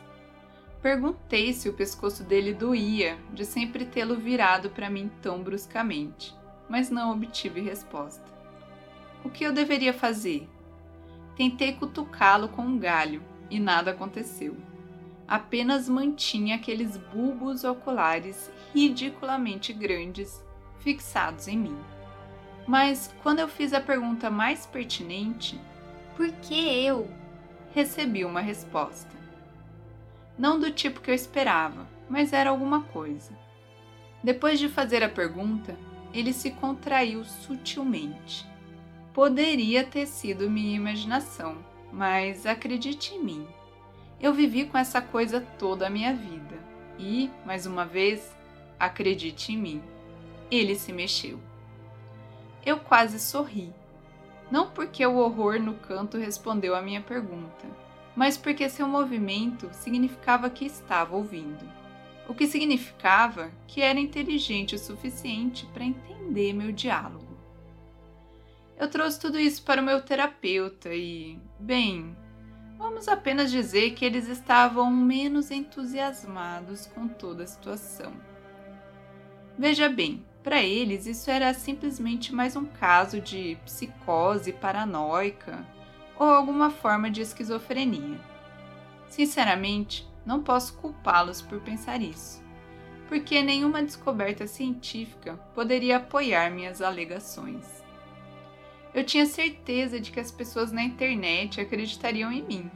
Perguntei 0.84 1.54
se 1.54 1.66
o 1.66 1.72
pescoço 1.72 2.22
dele 2.22 2.52
doía 2.52 3.16
de 3.32 3.46
sempre 3.46 3.86
tê-lo 3.86 4.16
virado 4.16 4.68
para 4.68 4.90
mim 4.90 5.10
tão 5.22 5.42
bruscamente, 5.42 6.36
mas 6.68 6.90
não 6.90 7.10
obtive 7.10 7.62
resposta. 7.62 8.30
O 9.24 9.30
que 9.30 9.44
eu 9.44 9.50
deveria 9.50 9.94
fazer? 9.94 10.46
Tentei 11.36 11.72
cutucá-lo 11.72 12.50
com 12.50 12.60
um 12.60 12.78
galho 12.78 13.22
e 13.48 13.58
nada 13.58 13.92
aconteceu. 13.92 14.58
Apenas 15.26 15.88
mantinha 15.88 16.56
aqueles 16.56 16.98
bulbos 16.98 17.64
oculares 17.64 18.52
ridiculamente 18.74 19.72
grandes 19.72 20.44
fixados 20.80 21.48
em 21.48 21.56
mim. 21.56 21.78
Mas 22.66 23.10
quando 23.22 23.38
eu 23.38 23.48
fiz 23.48 23.72
a 23.72 23.80
pergunta 23.80 24.28
mais 24.28 24.66
pertinente, 24.66 25.58
por 26.14 26.30
que 26.30 26.54
eu? 26.84 27.08
Recebi 27.72 28.22
uma 28.22 28.42
resposta. 28.42 29.23
Não 30.36 30.58
do 30.58 30.70
tipo 30.70 31.00
que 31.00 31.10
eu 31.10 31.14
esperava, 31.14 31.88
mas 32.08 32.32
era 32.32 32.50
alguma 32.50 32.82
coisa. 32.82 33.32
Depois 34.22 34.58
de 34.58 34.68
fazer 34.68 35.02
a 35.02 35.08
pergunta, 35.08 35.76
ele 36.12 36.32
se 36.32 36.50
contraiu 36.50 37.24
sutilmente. 37.24 38.46
Poderia 39.12 39.84
ter 39.84 40.06
sido 40.06 40.50
minha 40.50 40.74
imaginação, 40.74 41.56
mas 41.92 42.46
acredite 42.46 43.14
em 43.14 43.22
mim. 43.22 43.46
Eu 44.20 44.32
vivi 44.32 44.64
com 44.64 44.78
essa 44.78 45.00
coisa 45.00 45.40
toda 45.58 45.86
a 45.86 45.90
minha 45.90 46.14
vida 46.14 46.58
e, 46.98 47.30
mais 47.44 47.66
uma 47.66 47.84
vez, 47.84 48.34
acredite 48.78 49.52
em 49.52 49.56
mim. 49.56 49.82
Ele 50.50 50.74
se 50.74 50.92
mexeu. 50.92 51.38
Eu 52.64 52.78
quase 52.78 53.20
sorri. 53.20 53.72
Não 54.50 54.70
porque 54.70 55.04
o 55.04 55.16
horror 55.16 55.60
no 55.60 55.74
canto 55.74 56.18
respondeu 56.18 56.74
à 56.74 56.82
minha 56.82 57.00
pergunta, 57.00 57.66
mas 58.14 58.36
porque 58.36 58.68
seu 58.68 58.86
movimento 58.86 59.68
significava 59.72 60.48
que 60.48 60.64
estava 60.64 61.16
ouvindo. 61.16 61.64
O 62.28 62.34
que 62.34 62.46
significava 62.46 63.50
que 63.66 63.82
era 63.82 64.00
inteligente 64.00 64.74
o 64.74 64.78
suficiente 64.78 65.66
para 65.66 65.84
entender 65.84 66.52
meu 66.52 66.72
diálogo. 66.72 67.34
Eu 68.78 68.88
trouxe 68.88 69.20
tudo 69.20 69.38
isso 69.38 69.62
para 69.62 69.80
o 69.80 69.84
meu 69.84 70.00
terapeuta 70.00 70.94
e, 70.94 71.38
bem, 71.58 72.16
vamos 72.78 73.08
apenas 73.08 73.50
dizer 73.50 73.92
que 73.92 74.04
eles 74.04 74.28
estavam 74.28 74.90
menos 74.90 75.50
entusiasmados 75.50 76.86
com 76.86 77.06
toda 77.06 77.44
a 77.44 77.46
situação. 77.46 78.12
Veja 79.56 79.88
bem, 79.88 80.24
para 80.42 80.60
eles 80.60 81.06
isso 81.06 81.30
era 81.30 81.54
simplesmente 81.54 82.34
mais 82.34 82.56
um 82.56 82.64
caso 82.64 83.20
de 83.20 83.56
psicose 83.64 84.52
paranoica 84.52 85.64
ou 86.18 86.28
alguma 86.28 86.70
forma 86.70 87.10
de 87.10 87.20
esquizofrenia. 87.20 88.18
Sinceramente, 89.08 90.08
não 90.24 90.42
posso 90.42 90.74
culpá-los 90.74 91.42
por 91.42 91.60
pensar 91.60 92.00
isso, 92.00 92.42
porque 93.08 93.42
nenhuma 93.42 93.82
descoberta 93.82 94.46
científica 94.46 95.34
poderia 95.54 95.98
apoiar 95.98 96.50
minhas 96.50 96.80
alegações. 96.80 97.84
Eu 98.94 99.04
tinha 99.04 99.26
certeza 99.26 99.98
de 99.98 100.10
que 100.10 100.20
as 100.20 100.30
pessoas 100.30 100.70
na 100.70 100.82
internet 100.82 101.60
acreditariam 101.60 102.30
em 102.30 102.42
mim, 102.42 102.70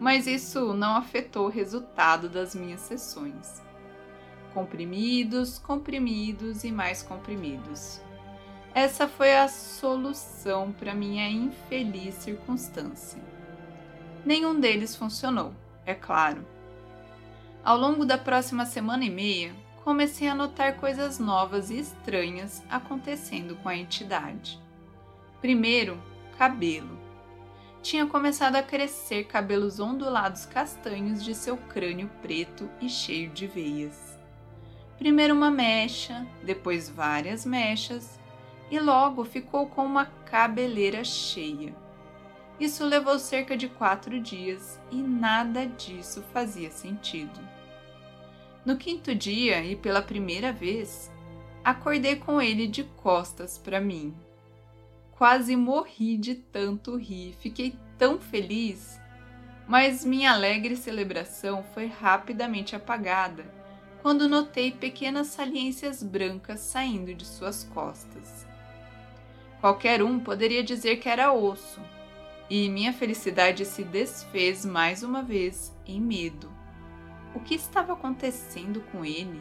mas 0.00 0.26
isso 0.26 0.74
não 0.74 0.96
afetou 0.96 1.46
o 1.46 1.50
resultado 1.50 2.28
das 2.28 2.54
minhas 2.54 2.80
sessões. 2.80 3.62
Comprimidos, 4.52 5.58
comprimidos 5.58 6.64
e 6.64 6.70
mais 6.70 7.02
comprimidos. 7.02 8.00
Essa 8.74 9.06
foi 9.06 9.36
a 9.36 9.46
solução 9.46 10.72
para 10.72 10.96
minha 10.96 11.30
infeliz 11.30 12.16
circunstância. 12.16 13.22
Nenhum 14.26 14.58
deles 14.58 14.96
funcionou, 14.96 15.54
é 15.86 15.94
claro. 15.94 16.44
Ao 17.64 17.78
longo 17.78 18.04
da 18.04 18.18
próxima 18.18 18.66
semana 18.66 19.04
e 19.04 19.10
meia, 19.10 19.54
comecei 19.84 20.26
a 20.26 20.34
notar 20.34 20.74
coisas 20.74 21.20
novas 21.20 21.70
e 21.70 21.78
estranhas 21.78 22.64
acontecendo 22.68 23.54
com 23.62 23.68
a 23.68 23.76
entidade. 23.76 24.60
Primeiro, 25.40 26.02
cabelo. 26.36 26.98
Tinha 27.80 28.06
começado 28.06 28.56
a 28.56 28.62
crescer 28.62 29.24
cabelos 29.28 29.78
ondulados 29.78 30.46
castanhos 30.46 31.22
de 31.22 31.32
seu 31.36 31.56
crânio 31.56 32.10
preto 32.20 32.68
e 32.80 32.88
cheio 32.88 33.30
de 33.30 33.46
veias. 33.46 34.18
Primeiro 34.98 35.32
uma 35.32 35.50
mecha, 35.50 36.26
depois 36.42 36.88
várias 36.88 37.46
mechas 37.46 38.23
e 38.70 38.78
logo 38.78 39.24
ficou 39.24 39.66
com 39.66 39.84
uma 39.84 40.06
cabeleira 40.06 41.04
cheia. 41.04 41.74
Isso 42.58 42.84
levou 42.84 43.18
cerca 43.18 43.56
de 43.56 43.68
quatro 43.68 44.20
dias 44.20 44.80
e 44.90 44.96
nada 44.96 45.66
disso 45.66 46.22
fazia 46.32 46.70
sentido. 46.70 47.40
No 48.64 48.76
quinto 48.76 49.14
dia, 49.14 49.62
e 49.64 49.76
pela 49.76 50.00
primeira 50.00 50.52
vez, 50.52 51.12
acordei 51.62 52.16
com 52.16 52.40
ele 52.40 52.66
de 52.66 52.84
costas 52.84 53.58
para 53.58 53.80
mim. 53.80 54.14
Quase 55.12 55.54
morri 55.56 56.16
de 56.16 56.34
tanto 56.34 56.96
rir, 56.96 57.34
fiquei 57.38 57.76
tão 57.98 58.18
feliz, 58.18 59.00
mas 59.66 60.04
minha 60.04 60.32
alegre 60.32 60.76
celebração 60.76 61.64
foi 61.74 61.86
rapidamente 61.86 62.74
apagada 62.74 63.44
quando 64.02 64.28
notei 64.28 64.70
pequenas 64.70 65.28
saliências 65.28 66.02
brancas 66.02 66.60
saindo 66.60 67.14
de 67.14 67.24
suas 67.24 67.64
costas. 67.64 68.46
Qualquer 69.64 70.02
um 70.02 70.20
poderia 70.20 70.62
dizer 70.62 70.96
que 70.96 71.08
era 71.08 71.32
osso, 71.32 71.80
e 72.50 72.68
minha 72.68 72.92
felicidade 72.92 73.64
se 73.64 73.82
desfez 73.82 74.62
mais 74.62 75.02
uma 75.02 75.22
vez 75.22 75.74
em 75.86 75.98
medo. 75.98 76.52
O 77.34 77.40
que 77.40 77.54
estava 77.54 77.94
acontecendo 77.94 78.82
com 78.92 79.02
ele? 79.06 79.40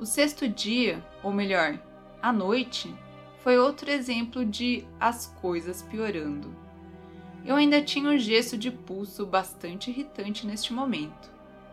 O 0.00 0.04
sexto 0.04 0.48
dia, 0.48 1.00
ou 1.22 1.32
melhor, 1.32 1.78
a 2.20 2.32
noite, 2.32 2.92
foi 3.38 3.56
outro 3.56 3.88
exemplo 3.88 4.44
de 4.44 4.84
as 4.98 5.26
coisas 5.40 5.82
piorando. 5.82 6.52
Eu 7.44 7.54
ainda 7.54 7.80
tinha 7.80 8.10
um 8.10 8.18
gesso 8.18 8.58
de 8.58 8.72
pulso 8.72 9.24
bastante 9.24 9.90
irritante 9.90 10.44
neste 10.44 10.72
momento 10.72 11.30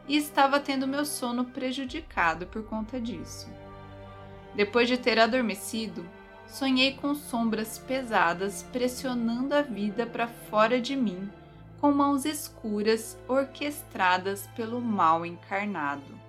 e 0.08 0.16
estava 0.16 0.60
tendo 0.60 0.88
meu 0.88 1.04
sono 1.04 1.46
prejudicado 1.46 2.46
por 2.46 2.66
conta 2.66 3.02
disso. 3.02 3.52
Depois 4.56 4.88
de 4.88 4.96
ter 4.96 5.18
adormecido, 5.18 6.06
sonhei 6.50 6.94
com 6.96 7.14
sombras 7.16 7.78
pesadas 7.78 8.64
pressionando 8.72 9.54
a 9.54 9.62
vida 9.62 10.06
para 10.06 10.28
fora 10.28 10.82
de 10.82 10.96
mim 10.96 11.30
com 11.80 11.92
mãos 11.92 12.26
escuras 12.26 13.18
orquestradas 13.28 14.48
pelo 14.56 14.82
mal 14.82 15.26
encarnado. 15.26 16.20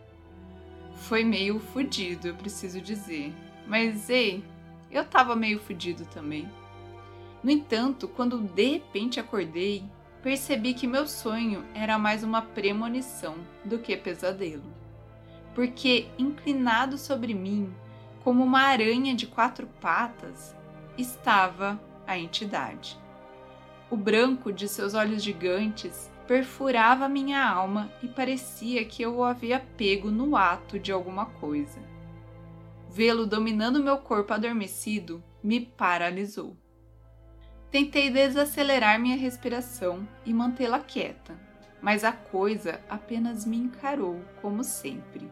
Foi 0.95 1.25
meio 1.25 1.59
fudido, 1.59 2.29
eu 2.29 2.35
preciso 2.35 2.81
dizer. 2.81 3.33
Mas 3.67 4.09
ei, 4.09 4.45
eu 4.91 5.05
tava 5.05 5.35
meio 5.35 5.59
fudido 5.59 6.05
também. 6.05 6.49
No 7.43 7.51
entanto, 7.51 8.07
quando 8.07 8.39
de 8.39 8.73
repente 8.73 9.19
acordei, 9.19 9.83
percebi 10.23 10.75
que 10.75 10.87
meu 10.87 11.07
sonho 11.07 11.65
era 11.75 11.99
mais 11.99 12.23
uma 12.23 12.43
premonição 12.43 13.35
do 13.65 13.79
que 13.79 13.97
pesadelo. 13.97 14.63
Porque 15.55 16.07
inclinado 16.19 16.99
sobre 16.99 17.35
mim, 17.35 17.73
como 18.23 18.45
uma 18.45 18.61
aranha 18.61 19.15
de 19.15 19.27
quatro 19.27 19.67
patas, 19.81 20.55
estava 20.97 21.81
a 22.07 22.19
entidade. 22.19 22.99
O 23.91 23.97
branco 23.97 24.53
de 24.53 24.69
seus 24.69 24.95
olhos 24.95 25.23
gigantes 25.23 26.11
perfurava 26.27 27.09
minha 27.09 27.45
alma 27.45 27.91
e 28.03 28.07
parecia 28.07 28.85
que 28.85 29.03
eu 29.03 29.17
o 29.17 29.25
havia 29.25 29.59
pego 29.77 30.11
no 30.11 30.37
ato 30.37 30.79
de 30.79 30.93
alguma 30.93 31.27
coisa. 31.27 31.81
Vê-lo 32.89 33.27
dominando 33.27 33.83
meu 33.83 33.99
corpo 33.99 34.33
adormecido 34.33 35.23
me 35.43 35.61
paralisou. 35.61 36.57
Tentei 37.71 38.11
desacelerar 38.11 39.01
minha 39.01 39.17
respiração 39.17 40.07
e 40.25 40.35
mantê-la 40.35 40.81
quieta, 40.81 41.39
mas 41.81 42.05
a 42.05 42.13
coisa 42.13 42.81
apenas 42.89 43.45
me 43.45 43.57
encarou 43.57 44.21
como 44.41 44.63
sempre. 44.63 45.31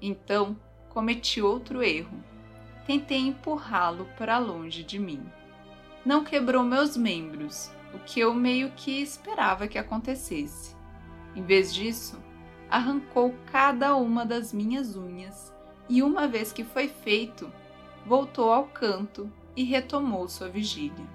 Então 0.00 0.56
cometi 0.98 1.40
outro 1.40 1.80
erro. 1.80 2.18
Tentei 2.84 3.18
empurrá-lo 3.18 4.08
para 4.18 4.36
longe 4.36 4.82
de 4.82 4.98
mim. 4.98 5.22
Não 6.04 6.24
quebrou 6.24 6.64
meus 6.64 6.96
membros, 6.96 7.70
o 7.94 8.00
que 8.00 8.18
eu 8.18 8.34
meio 8.34 8.72
que 8.72 9.00
esperava 9.00 9.68
que 9.68 9.78
acontecesse. 9.78 10.74
Em 11.36 11.42
vez 11.44 11.72
disso, 11.72 12.20
arrancou 12.68 13.32
cada 13.46 13.94
uma 13.94 14.26
das 14.26 14.52
minhas 14.52 14.96
unhas 14.96 15.54
e, 15.88 16.02
uma 16.02 16.26
vez 16.26 16.52
que 16.52 16.64
foi 16.64 16.88
feito, 16.88 17.48
voltou 18.04 18.52
ao 18.52 18.64
canto 18.64 19.30
e 19.54 19.62
retomou 19.62 20.26
sua 20.26 20.48
vigília. 20.48 21.06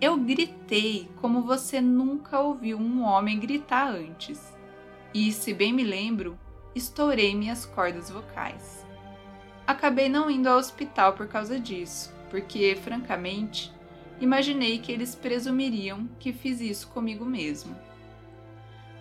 Eu 0.00 0.16
gritei 0.16 1.10
como 1.20 1.42
você 1.42 1.80
nunca 1.80 2.38
ouviu 2.38 2.78
um 2.78 3.02
homem 3.02 3.40
gritar 3.40 3.88
antes, 3.88 4.56
e, 5.12 5.32
se 5.32 5.52
bem 5.52 5.72
me 5.72 5.82
lembro, 5.82 6.38
estourei 6.76 7.34
minhas 7.34 7.64
cordas 7.64 8.10
vocais. 8.10 8.84
Acabei 9.66 10.10
não 10.10 10.30
indo 10.30 10.48
ao 10.48 10.58
hospital 10.58 11.14
por 11.14 11.26
causa 11.26 11.58
disso, 11.58 12.14
porque, 12.30 12.76
francamente, 12.76 13.72
imaginei 14.20 14.78
que 14.78 14.92
eles 14.92 15.14
presumiriam 15.14 16.06
que 16.20 16.32
fiz 16.32 16.60
isso 16.60 16.88
comigo 16.88 17.24
mesmo. 17.24 17.74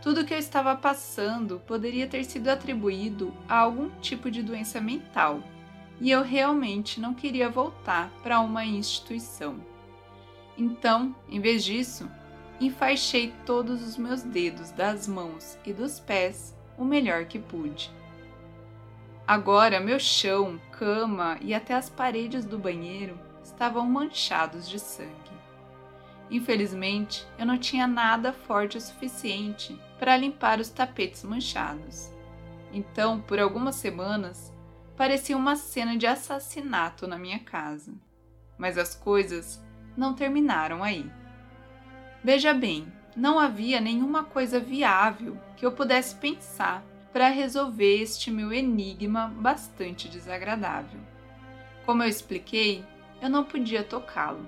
Tudo 0.01 0.23
que 0.23 0.33
eu 0.33 0.37
estava 0.37 0.75
passando 0.75 1.61
poderia 1.67 2.07
ter 2.07 2.23
sido 2.23 2.47
atribuído 2.47 3.33
a 3.47 3.57
algum 3.57 3.89
tipo 3.99 4.31
de 4.31 4.41
doença 4.41 4.79
mental, 4.79 5.43
e 5.99 6.09
eu 6.09 6.23
realmente 6.23 6.99
não 6.99 7.13
queria 7.13 7.49
voltar 7.49 8.09
para 8.23 8.39
uma 8.39 8.65
instituição. 8.65 9.59
Então, 10.57 11.13
em 11.27 11.41
vez 11.41 11.63
disso, 11.63 12.09
enfaixei 12.59 13.33
todos 13.45 13.81
os 13.81 13.97
meus 13.97 14.21
dedos 14.21 14.71
das 14.71 15.07
mãos 15.07 15.57
e 15.65 15.73
dos 15.73 15.99
pés 15.99 16.54
o 16.77 16.83
melhor 16.83 17.25
que 17.25 17.39
pude. 17.39 17.91
Agora, 19.27 19.79
meu 19.79 19.99
chão, 19.99 20.59
cama 20.71 21.37
e 21.41 21.53
até 21.53 21.73
as 21.73 21.89
paredes 21.89 22.45
do 22.45 22.59
banheiro 22.59 23.17
estavam 23.43 23.85
manchados 23.85 24.69
de 24.69 24.79
sangue. 24.79 25.35
Infelizmente, 26.29 27.25
eu 27.37 27.45
não 27.45 27.57
tinha 27.57 27.87
nada 27.87 28.33
forte 28.33 28.77
o 28.77 28.81
suficiente 28.81 29.79
para 29.99 30.17
limpar 30.17 30.59
os 30.59 30.69
tapetes 30.69 31.23
manchados. 31.23 32.11
Então, 32.73 33.21
por 33.21 33.39
algumas 33.39 33.75
semanas, 33.75 34.53
parecia 34.97 35.37
uma 35.37 35.55
cena 35.55 35.97
de 35.97 36.07
assassinato 36.07 37.07
na 37.07 37.17
minha 37.17 37.39
casa. 37.39 37.93
Mas 38.57 38.77
as 38.77 38.95
coisas 38.95 39.63
não 39.95 40.13
terminaram 40.13 40.83
aí. 40.83 41.09
Veja 42.23 42.53
bem, 42.53 42.91
não 43.15 43.39
havia 43.39 43.79
nenhuma 43.79 44.23
coisa 44.23 44.59
viável 44.59 45.37
que 45.55 45.65
eu 45.65 45.71
pudesse 45.71 46.15
pensar 46.15 46.83
para 47.13 47.29
resolver 47.29 48.01
este 48.01 48.29
meu 48.29 48.51
enigma 48.51 49.27
bastante 49.27 50.09
desagradável. 50.09 50.99
Como 51.85 52.03
eu 52.03 52.09
expliquei, 52.09 52.83
eu 53.21 53.29
não 53.29 53.45
podia 53.45 53.83
tocá-lo. 53.83 54.45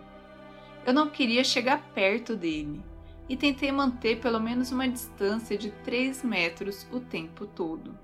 Eu 0.86 0.94
não 0.94 1.10
queria 1.10 1.44
chegar 1.44 1.82
perto 1.94 2.36
dele 2.36 2.84
e 3.30 3.38
tentei 3.38 3.72
manter 3.72 4.20
pelo 4.20 4.40
menos 4.40 4.72
uma 4.72 4.88
distância 4.88 5.58
de 5.58 5.72
3 5.72 6.24
metros 6.24 6.86
o 6.92 7.00
tempo 7.00 7.46
todo. 7.46 7.98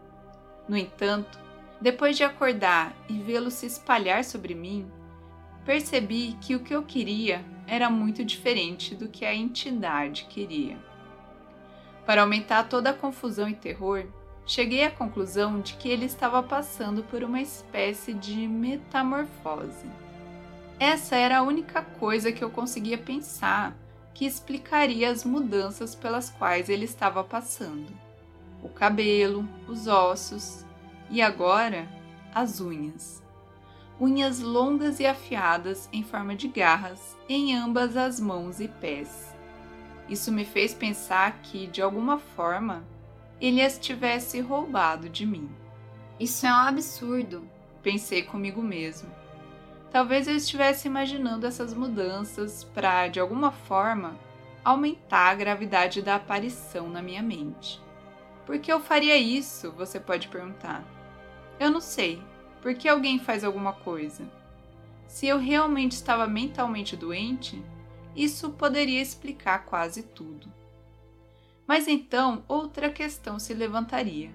No 0.67 0.77
entanto, 0.77 1.39
depois 1.81 2.15
de 2.15 2.23
acordar 2.23 2.95
e 3.09 3.19
vê-lo 3.19 3.51
se 3.51 3.65
espalhar 3.65 4.23
sobre 4.23 4.55
mim, 4.55 4.89
percebi 5.65 6.37
que 6.39 6.55
o 6.55 6.61
que 6.61 6.73
eu 6.73 6.83
queria 6.83 7.43
era 7.73 7.89
muito 7.89 8.23
diferente 8.23 8.93
do 8.93 9.09
que 9.09 9.25
a 9.25 9.33
entidade 9.33 10.25
queria. 10.29 10.77
Para 12.05 12.21
aumentar 12.21 12.63
toda 12.69 12.91
a 12.91 12.93
confusão 12.93 13.49
e 13.49 13.55
terror, 13.55 14.05
cheguei 14.45 14.83
à 14.83 14.91
conclusão 14.91 15.59
de 15.61 15.73
que 15.75 15.89
ele 15.89 16.05
estava 16.05 16.43
passando 16.43 17.03
por 17.03 17.23
uma 17.23 17.41
espécie 17.41 18.13
de 18.13 18.47
metamorfose. 18.47 19.87
Essa 20.79 21.15
era 21.15 21.37
a 21.37 21.43
única 21.43 21.81
coisa 21.81 22.31
que 22.31 22.43
eu 22.43 22.49
conseguia 22.49 22.97
pensar 22.97 23.75
que 24.13 24.25
explicaria 24.25 25.09
as 25.09 25.23
mudanças 25.23 25.95
pelas 25.95 26.29
quais 26.29 26.69
ele 26.69 26.85
estava 26.85 27.23
passando: 27.23 27.87
o 28.61 28.69
cabelo, 28.69 29.47
os 29.67 29.87
ossos 29.87 30.65
e 31.09 31.21
agora 31.21 31.87
as 32.35 32.59
unhas. 32.59 33.22
Unhas 34.03 34.41
longas 34.41 34.99
e 34.99 35.05
afiadas 35.05 35.87
em 35.93 36.03
forma 36.03 36.35
de 36.35 36.49
garras 36.49 37.17
em 37.29 37.55
ambas 37.55 37.95
as 37.95 38.19
mãos 38.19 38.59
e 38.59 38.67
pés. 38.67 39.33
Isso 40.09 40.29
me 40.29 40.43
fez 40.43 40.73
pensar 40.73 41.39
que, 41.41 41.67
de 41.67 41.81
alguma 41.81 42.19
forma, 42.19 42.83
ele 43.39 43.61
as 43.61 43.79
tivesse 43.79 44.41
roubado 44.41 45.07
de 45.07 45.25
mim. 45.25 45.49
Isso 46.19 46.45
é 46.45 46.51
um 46.51 46.67
absurdo, 46.67 47.47
pensei 47.81 48.23
comigo 48.23 48.61
mesmo. 48.61 49.09
Talvez 49.89 50.27
eu 50.27 50.35
estivesse 50.35 50.85
imaginando 50.85 51.47
essas 51.47 51.73
mudanças 51.73 52.61
para, 52.61 53.07
de 53.07 53.21
alguma 53.21 53.53
forma, 53.53 54.19
aumentar 54.65 55.29
a 55.29 55.35
gravidade 55.35 56.01
da 56.01 56.15
aparição 56.15 56.89
na 56.89 57.01
minha 57.01 57.23
mente. 57.23 57.81
Por 58.45 58.59
que 58.59 58.69
eu 58.69 58.81
faria 58.81 59.15
isso? 59.15 59.71
Você 59.77 59.97
pode 59.97 60.27
perguntar. 60.27 60.83
Eu 61.57 61.71
não 61.71 61.79
sei. 61.79 62.21
Por 62.63 62.73
que 62.75 62.87
alguém 62.87 63.19
faz 63.19 63.43
alguma 63.43 63.73
coisa? 63.73 64.23
Se 65.05 65.27
eu 65.27 65.37
realmente 65.37 65.91
estava 65.91 66.25
mentalmente 66.25 66.95
doente, 66.95 67.61
isso 68.15 68.51
poderia 68.51 69.01
explicar 69.01 69.65
quase 69.65 70.01
tudo. 70.01 70.49
Mas 71.67 71.89
então 71.89 72.41
outra 72.47 72.89
questão 72.89 73.37
se 73.37 73.53
levantaria: 73.53 74.31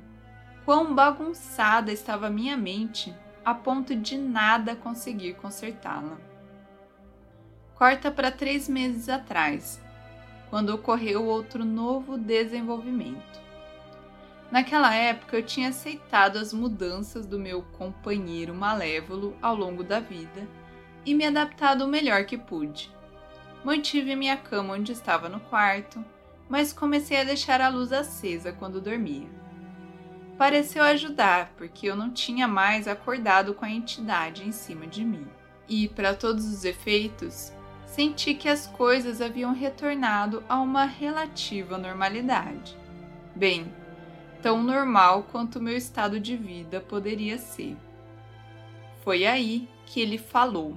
quão 0.67 0.95
bagunçada 0.95 1.91
estava 1.91 2.29
minha 2.29 2.55
mente 2.55 3.15
a 3.43 3.55
ponto 3.55 3.97
de 3.97 4.19
nada 4.19 4.77
conseguir 4.77 5.33
consertá-la. 5.37 6.19
Corta 7.75 8.11
para 8.11 8.31
três 8.31 8.69
meses 8.69 9.09
atrás, 9.09 9.81
quando 10.51 10.69
ocorreu 10.69 11.25
outro 11.25 11.65
novo 11.65 12.19
desenvolvimento. 12.19 13.48
Naquela 14.51 14.95
época 14.95 15.37
eu 15.37 15.43
tinha 15.43 15.69
aceitado 15.69 16.37
as 16.37 16.53
mudanças 16.53 17.27
do 17.27 17.39
meu 17.39 17.63
companheiro 17.77 18.55
malévolo 18.55 19.37
ao 19.43 19.55
longo 19.55 19.85
da 19.85 20.01
vida 20.01 20.49
e 21.05 21.15
me 21.15 21.27
adaptado 21.27 21.85
o 21.85 21.89
melhor 21.89 22.25
que 22.25 22.39
pude. 22.39 22.91
Mantive 23.65 24.17
minha 24.17 24.37
cama 24.37 24.75
onde 24.75 24.93
estava 24.93 25.29
no 25.29 25.41
quarto, 25.41 26.03
mas 26.49 26.73
comecei 26.73 27.21
a 27.21 27.25
deixar 27.25 27.61
a 27.61 27.69
luz 27.69 27.93
acesa 27.93 28.53
quando 28.53 28.81
dormia 28.81 29.39
pareceu 30.39 30.85
ajudar, 30.85 31.53
porque 31.57 31.91
eu 31.91 31.97
não 31.97 32.11
tinha 32.11 32.47
mais 32.47 32.87
acordado 32.87 33.53
com 33.53 33.65
a 33.65 33.71
entidade 33.71 34.47
em 34.47 34.53
cima 34.53 34.87
de 34.87 35.05
mim. 35.05 35.27
E, 35.69 35.89
para 35.89 36.15
todos 36.15 36.47
os 36.47 36.65
efeitos, 36.65 37.53
senti 37.85 38.33
que 38.35 38.49
as 38.49 38.69
coisas 38.69 39.21
haviam 39.21 39.53
retornado 39.53 40.43
a 40.49 40.61
uma 40.61 40.85
relativa 40.85 41.77
normalidade. 41.77 42.79
Bem, 43.35 43.71
tão 44.43 44.63
normal 44.63 45.27
quanto 45.31 45.61
meu 45.61 45.77
estado 45.77 46.21
de 46.21 46.37
vida 46.37 46.81
poderia 46.81 47.39
ser. 47.39 47.77
Foi 49.03 49.27
aí 49.27 49.69
que 49.87 50.01
ele 50.01 50.19
falou. 50.19 50.77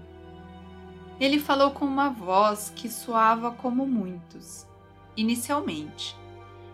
Ele 1.20 1.40
falou 1.40 1.72
com 1.72 1.86
uma 1.86 2.10
voz 2.10 2.72
que 2.76 2.90
soava 2.90 3.52
como 3.52 3.86
muitos, 3.86 4.66
inicialmente. 5.16 6.16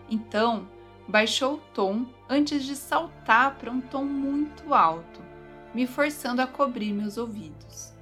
Então, 0.08 0.66
baixou 1.06 1.54
o 1.54 1.60
tom 1.74 2.06
antes 2.28 2.64
de 2.64 2.74
saltar 2.74 3.56
para 3.56 3.70
um 3.70 3.80
tom 3.80 4.04
muito 4.04 4.72
alto, 4.72 5.20
me 5.74 5.86
forçando 5.86 6.40
a 6.40 6.46
cobrir 6.46 6.92
meus 6.92 7.18
ouvidos. 7.18 7.92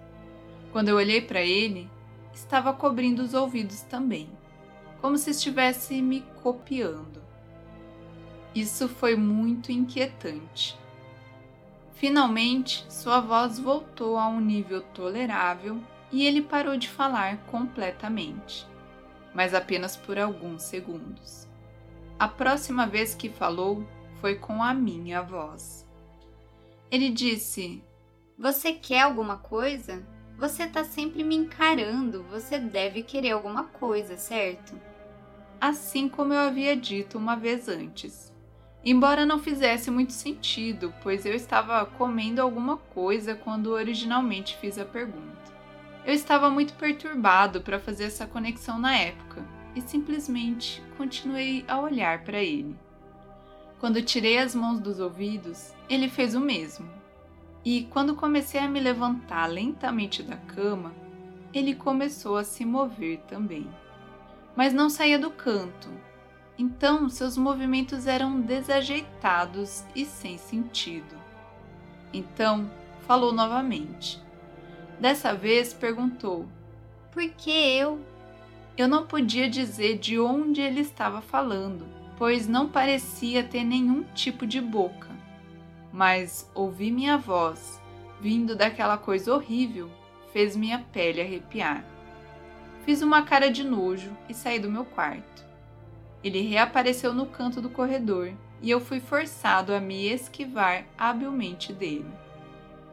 Quando 0.70 0.88
eu 0.88 0.96
olhei 0.96 1.20
para 1.20 1.40
ele, 1.40 1.90
estava 2.32 2.72
cobrindo 2.72 3.22
os 3.22 3.34
ouvidos 3.34 3.82
também, 3.82 4.28
como 5.00 5.16
se 5.16 5.30
estivesse 5.30 6.00
me 6.00 6.20
copiando. 6.42 7.25
Isso 8.56 8.88
foi 8.88 9.14
muito 9.16 9.70
inquietante. 9.70 10.78
Finalmente, 11.92 12.86
sua 12.88 13.20
voz 13.20 13.58
voltou 13.58 14.16
a 14.16 14.26
um 14.28 14.40
nível 14.40 14.80
tolerável 14.80 15.78
e 16.10 16.24
ele 16.24 16.40
parou 16.40 16.74
de 16.74 16.88
falar 16.88 17.36
completamente, 17.48 18.66
mas 19.34 19.52
apenas 19.52 19.94
por 19.94 20.18
alguns 20.18 20.62
segundos. 20.62 21.46
A 22.18 22.26
próxima 22.26 22.86
vez 22.86 23.14
que 23.14 23.28
falou 23.28 23.86
foi 24.22 24.36
com 24.36 24.62
a 24.62 24.72
minha 24.72 25.20
voz. 25.20 25.86
Ele 26.90 27.10
disse: 27.10 27.84
Você 28.38 28.72
quer 28.72 29.02
alguma 29.02 29.36
coisa? 29.36 30.02
Você 30.38 30.66
tá 30.66 30.82
sempre 30.82 31.22
me 31.22 31.36
encarando, 31.36 32.22
você 32.30 32.58
deve 32.58 33.02
querer 33.02 33.32
alguma 33.32 33.64
coisa, 33.64 34.16
certo? 34.16 34.80
Assim 35.60 36.08
como 36.08 36.32
eu 36.32 36.40
havia 36.40 36.74
dito 36.74 37.18
uma 37.18 37.36
vez 37.36 37.68
antes. 37.68 38.34
Embora 38.88 39.26
não 39.26 39.40
fizesse 39.40 39.90
muito 39.90 40.12
sentido, 40.12 40.94
pois 41.02 41.26
eu 41.26 41.34
estava 41.34 41.84
comendo 41.84 42.40
alguma 42.40 42.76
coisa 42.76 43.34
quando 43.34 43.72
originalmente 43.72 44.56
fiz 44.58 44.78
a 44.78 44.84
pergunta. 44.84 45.52
Eu 46.04 46.14
estava 46.14 46.48
muito 46.48 46.72
perturbado 46.74 47.60
para 47.60 47.80
fazer 47.80 48.04
essa 48.04 48.28
conexão 48.28 48.78
na 48.78 48.96
época 48.96 49.44
e 49.74 49.80
simplesmente 49.80 50.80
continuei 50.96 51.64
a 51.66 51.80
olhar 51.80 52.22
para 52.22 52.40
ele. 52.40 52.76
Quando 53.80 54.00
tirei 54.00 54.38
as 54.38 54.54
mãos 54.54 54.78
dos 54.78 55.00
ouvidos, 55.00 55.74
ele 55.88 56.08
fez 56.08 56.36
o 56.36 56.40
mesmo 56.40 56.88
e 57.64 57.82
quando 57.90 58.14
comecei 58.14 58.60
a 58.60 58.68
me 58.68 58.78
levantar 58.78 59.46
lentamente 59.46 60.22
da 60.22 60.36
cama, 60.36 60.94
ele 61.52 61.74
começou 61.74 62.36
a 62.36 62.44
se 62.44 62.64
mover 62.64 63.18
também. 63.26 63.68
Mas 64.54 64.72
não 64.72 64.88
saía 64.88 65.18
do 65.18 65.32
canto. 65.32 65.88
Então 66.58 67.08
seus 67.08 67.36
movimentos 67.36 68.06
eram 68.06 68.40
desajeitados 68.40 69.84
e 69.94 70.04
sem 70.04 70.38
sentido. 70.38 71.16
Então 72.12 72.70
falou 73.06 73.32
novamente. 73.32 74.22
Dessa 74.98 75.34
vez 75.34 75.74
perguntou: 75.74 76.46
Por 77.12 77.28
que 77.30 77.50
eu? 77.50 78.00
Eu 78.76 78.88
não 78.88 79.06
podia 79.06 79.48
dizer 79.48 79.98
de 79.98 80.18
onde 80.18 80.60
ele 80.60 80.80
estava 80.80 81.20
falando, 81.20 81.86
pois 82.18 82.46
não 82.46 82.68
parecia 82.68 83.42
ter 83.42 83.64
nenhum 83.64 84.02
tipo 84.14 84.46
de 84.46 84.60
boca 84.60 85.16
mas 85.96 86.46
ouvir 86.54 86.90
minha 86.90 87.16
voz 87.16 87.80
vindo 88.20 88.54
daquela 88.54 88.98
coisa 88.98 89.34
horrível 89.34 89.90
fez 90.30 90.54
minha 90.54 90.84
pele 90.92 91.22
arrepiar. 91.22 91.82
Fiz 92.84 93.00
uma 93.00 93.22
cara 93.22 93.50
de 93.50 93.64
nojo 93.64 94.14
e 94.28 94.34
saí 94.34 94.58
do 94.58 94.70
meu 94.70 94.84
quarto. 94.84 95.45
Ele 96.26 96.40
reapareceu 96.40 97.12
no 97.12 97.26
canto 97.26 97.60
do 97.60 97.70
corredor 97.70 98.32
e 98.60 98.70
eu 98.70 98.80
fui 98.80 98.98
forçado 98.98 99.72
a 99.72 99.80
me 99.80 100.08
esquivar 100.08 100.84
habilmente 100.98 101.72
dele. 101.72 102.10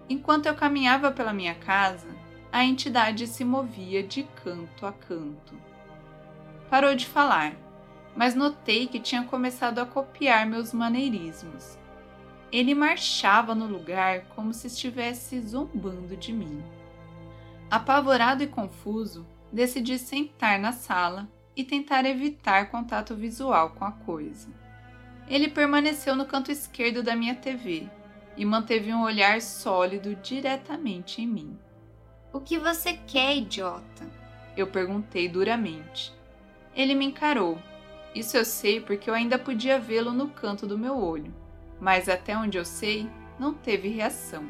Enquanto 0.07 0.45
eu 0.45 0.53
caminhava 0.53 1.11
pela 1.11 1.33
minha 1.33 1.55
casa, 1.55 2.07
a 2.51 2.63
entidade 2.63 3.25
se 3.25 3.43
movia 3.43 4.03
de 4.03 4.23
canto 4.43 4.85
a 4.85 4.91
canto. 4.91 5.53
Parou 6.69 6.93
de 6.93 7.07
falar, 7.07 7.55
mas 8.15 8.35
notei 8.35 8.85
que 8.85 8.99
tinha 8.99 9.23
começado 9.23 9.79
a 9.79 9.85
copiar 9.85 10.45
meus 10.45 10.71
maneirismos 10.71 11.77
ele 12.53 12.75
marchava 12.75 13.55
no 13.55 13.65
lugar 13.65 14.25
como 14.35 14.53
se 14.53 14.67
estivesse 14.67 15.41
zombando 15.41 16.15
de 16.15 16.31
mim. 16.31 16.63
Apavorado 17.69 18.43
e 18.43 18.47
confuso, 18.47 19.25
decidi 19.51 19.97
sentar 19.97 20.59
na 20.59 20.71
sala 20.71 21.27
e 21.55 21.63
tentar 21.63 22.05
evitar 22.05 22.69
contato 22.69 23.15
visual 23.15 23.71
com 23.71 23.85
a 23.85 23.91
coisa. 23.91 24.47
Ele 25.27 25.47
permaneceu 25.47 26.15
no 26.15 26.25
canto 26.25 26.51
esquerdo 26.51 27.01
da 27.01 27.15
minha 27.15 27.35
TV 27.35 27.87
e 28.35 28.43
manteve 28.43 28.93
um 28.93 29.03
olhar 29.03 29.41
sólido 29.41 30.15
diretamente 30.15 31.21
em 31.21 31.27
mim. 31.27 31.57
O 32.31 32.39
que 32.39 32.57
você 32.57 32.93
quer, 32.93 33.37
idiota? 33.37 34.09
Eu 34.57 34.67
perguntei 34.67 35.29
duramente. 35.29 36.13
Ele 36.75 36.95
me 36.95 37.05
encarou. 37.05 37.57
Isso 38.13 38.35
eu 38.35 38.43
sei 38.43 38.81
porque 38.81 39.09
eu 39.09 39.13
ainda 39.13 39.39
podia 39.39 39.79
vê-lo 39.79 40.11
no 40.11 40.29
canto 40.29 40.67
do 40.67 40.77
meu 40.77 40.97
olho 40.97 41.33
mas 41.83 42.07
até 42.07 42.37
onde 42.37 42.57
eu 42.57 42.63
sei, 42.63 43.09
não 43.37 43.53
teve 43.53 43.89
reação. 43.89 44.45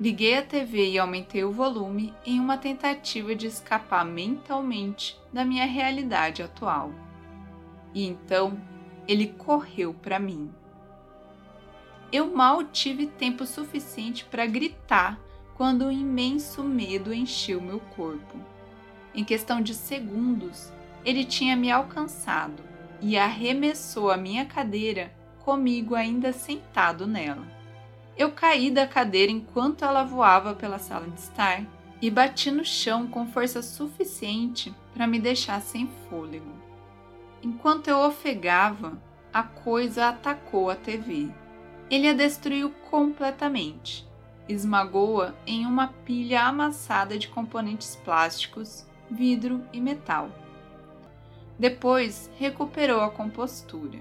Liguei 0.00 0.38
a 0.38 0.42
TV 0.42 0.90
e 0.90 0.98
aumentei 0.98 1.42
o 1.42 1.50
volume 1.50 2.14
em 2.24 2.38
uma 2.38 2.56
tentativa 2.56 3.34
de 3.34 3.48
escapar 3.48 4.04
mentalmente 4.04 5.18
da 5.32 5.44
minha 5.44 5.66
realidade 5.66 6.40
atual. 6.40 6.92
E 7.92 8.06
então 8.06 8.60
ele 9.08 9.26
correu 9.36 9.92
para 9.92 10.20
mim. 10.20 10.48
Eu 12.12 12.32
mal 12.32 12.62
tive 12.62 13.06
tempo 13.06 13.44
suficiente 13.44 14.24
para 14.24 14.46
gritar 14.46 15.18
quando 15.56 15.86
um 15.86 15.90
imenso 15.90 16.62
medo 16.62 17.12
encheu 17.12 17.60
meu 17.60 17.80
corpo. 17.80 18.38
Em 19.12 19.24
questão 19.24 19.60
de 19.60 19.74
segundos, 19.74 20.72
ele 21.04 21.24
tinha 21.24 21.56
me 21.56 21.72
alcançado 21.72 22.62
e 23.00 23.18
arremessou 23.18 24.12
a 24.12 24.16
minha 24.16 24.46
cadeira 24.46 25.12
comigo 25.40 25.96
ainda 25.96 26.32
sentado 26.32 27.04
nela. 27.04 27.57
Eu 28.18 28.32
caí 28.32 28.70
da 28.70 28.86
cadeira 28.86 29.30
enquanto 29.32 29.84
ela 29.84 30.02
voava 30.02 30.54
pela 30.54 30.78
sala 30.78 31.06
de 31.06 31.20
estar 31.20 31.64
e 32.02 32.10
bati 32.10 32.50
no 32.50 32.64
chão 32.64 33.06
com 33.06 33.26
força 33.28 33.62
suficiente 33.62 34.74
para 34.92 35.06
me 35.06 35.18
deixar 35.18 35.62
sem 35.62 35.88
fôlego. 36.10 36.50
Enquanto 37.42 37.88
eu 37.88 37.98
ofegava, 37.98 39.00
a 39.32 39.42
coisa 39.42 40.08
atacou 40.08 40.68
a 40.68 40.74
TV. 40.74 41.30
Ele 41.88 42.08
a 42.08 42.12
destruiu 42.12 42.70
completamente. 42.90 44.06
Esmagou-a 44.48 45.32
em 45.46 45.64
uma 45.64 45.88
pilha 46.04 46.42
amassada 46.42 47.16
de 47.16 47.28
componentes 47.28 47.96
plásticos, 47.96 48.84
vidro 49.10 49.64
e 49.72 49.80
metal. 49.80 50.28
Depois 51.58 52.30
recuperou 52.36 53.00
a 53.00 53.10
compostura 53.10 53.98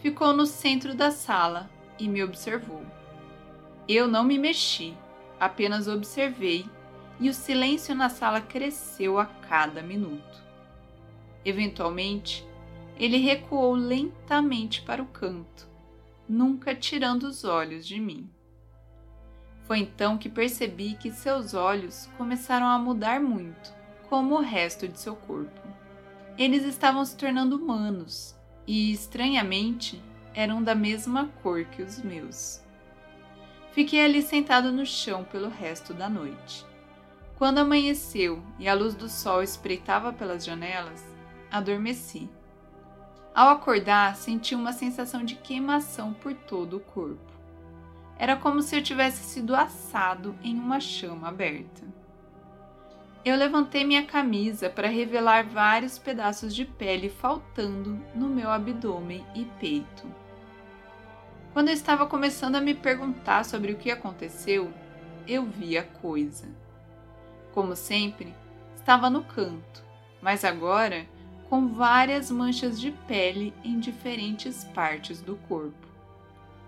ficou 0.00 0.32
no 0.32 0.46
centro 0.46 0.94
da 0.94 1.10
sala 1.10 1.68
e 1.98 2.08
me 2.08 2.24
observou. 2.24 2.82
Eu 3.92 4.06
não 4.06 4.22
me 4.22 4.38
mexi, 4.38 4.96
apenas 5.40 5.88
observei 5.88 6.64
e 7.18 7.28
o 7.28 7.34
silêncio 7.34 7.92
na 7.92 8.08
sala 8.08 8.40
cresceu 8.40 9.18
a 9.18 9.26
cada 9.26 9.82
minuto. 9.82 10.44
Eventualmente, 11.44 12.46
ele 12.96 13.16
recuou 13.16 13.74
lentamente 13.74 14.80
para 14.82 15.02
o 15.02 15.06
canto, 15.06 15.68
nunca 16.28 16.72
tirando 16.72 17.24
os 17.24 17.42
olhos 17.42 17.84
de 17.84 17.98
mim. 17.98 18.30
Foi 19.64 19.80
então 19.80 20.16
que 20.16 20.28
percebi 20.28 20.94
que 20.94 21.10
seus 21.10 21.52
olhos 21.52 22.08
começaram 22.16 22.66
a 22.66 22.78
mudar 22.78 23.20
muito, 23.20 23.74
como 24.08 24.36
o 24.36 24.40
resto 24.40 24.86
de 24.86 25.00
seu 25.00 25.16
corpo. 25.16 25.60
Eles 26.38 26.62
estavam 26.62 27.04
se 27.04 27.16
tornando 27.16 27.56
humanos 27.56 28.36
e, 28.68 28.92
estranhamente, 28.92 30.00
eram 30.32 30.62
da 30.62 30.76
mesma 30.76 31.26
cor 31.42 31.64
que 31.64 31.82
os 31.82 32.00
meus. 32.00 32.69
Fiquei 33.72 34.04
ali 34.04 34.20
sentado 34.22 34.72
no 34.72 34.84
chão 34.84 35.24
pelo 35.24 35.48
resto 35.48 35.94
da 35.94 36.08
noite. 36.08 36.66
Quando 37.36 37.58
amanheceu 37.58 38.42
e 38.58 38.68
a 38.68 38.74
luz 38.74 38.94
do 38.94 39.08
sol 39.08 39.42
espreitava 39.42 40.12
pelas 40.12 40.44
janelas, 40.44 41.04
adormeci. 41.50 42.28
Ao 43.34 43.48
acordar, 43.48 44.16
senti 44.16 44.54
uma 44.54 44.72
sensação 44.72 45.24
de 45.24 45.36
queimação 45.36 46.12
por 46.12 46.34
todo 46.34 46.76
o 46.76 46.80
corpo. 46.80 47.32
Era 48.18 48.36
como 48.36 48.60
se 48.60 48.76
eu 48.76 48.82
tivesse 48.82 49.22
sido 49.24 49.54
assado 49.54 50.36
em 50.42 50.58
uma 50.58 50.80
chama 50.80 51.28
aberta. 51.28 51.82
Eu 53.24 53.36
levantei 53.36 53.84
minha 53.84 54.04
camisa 54.04 54.68
para 54.68 54.88
revelar 54.88 55.44
vários 55.44 55.98
pedaços 55.98 56.54
de 56.54 56.64
pele 56.64 57.08
faltando 57.08 57.98
no 58.14 58.28
meu 58.28 58.50
abdômen 58.50 59.24
e 59.34 59.44
peito. 59.58 60.06
Quando 61.52 61.68
eu 61.68 61.74
estava 61.74 62.06
começando 62.06 62.54
a 62.54 62.60
me 62.60 62.74
perguntar 62.74 63.44
sobre 63.44 63.72
o 63.72 63.76
que 63.76 63.90
aconteceu, 63.90 64.72
eu 65.26 65.44
vi 65.44 65.76
a 65.76 65.82
coisa. 65.82 66.48
Como 67.52 67.74
sempre, 67.74 68.32
estava 68.76 69.10
no 69.10 69.24
canto, 69.24 69.84
mas 70.22 70.44
agora 70.44 71.06
com 71.48 71.66
várias 71.66 72.30
manchas 72.30 72.80
de 72.80 72.92
pele 72.92 73.52
em 73.64 73.80
diferentes 73.80 74.62
partes 74.62 75.20
do 75.20 75.34
corpo. 75.48 75.88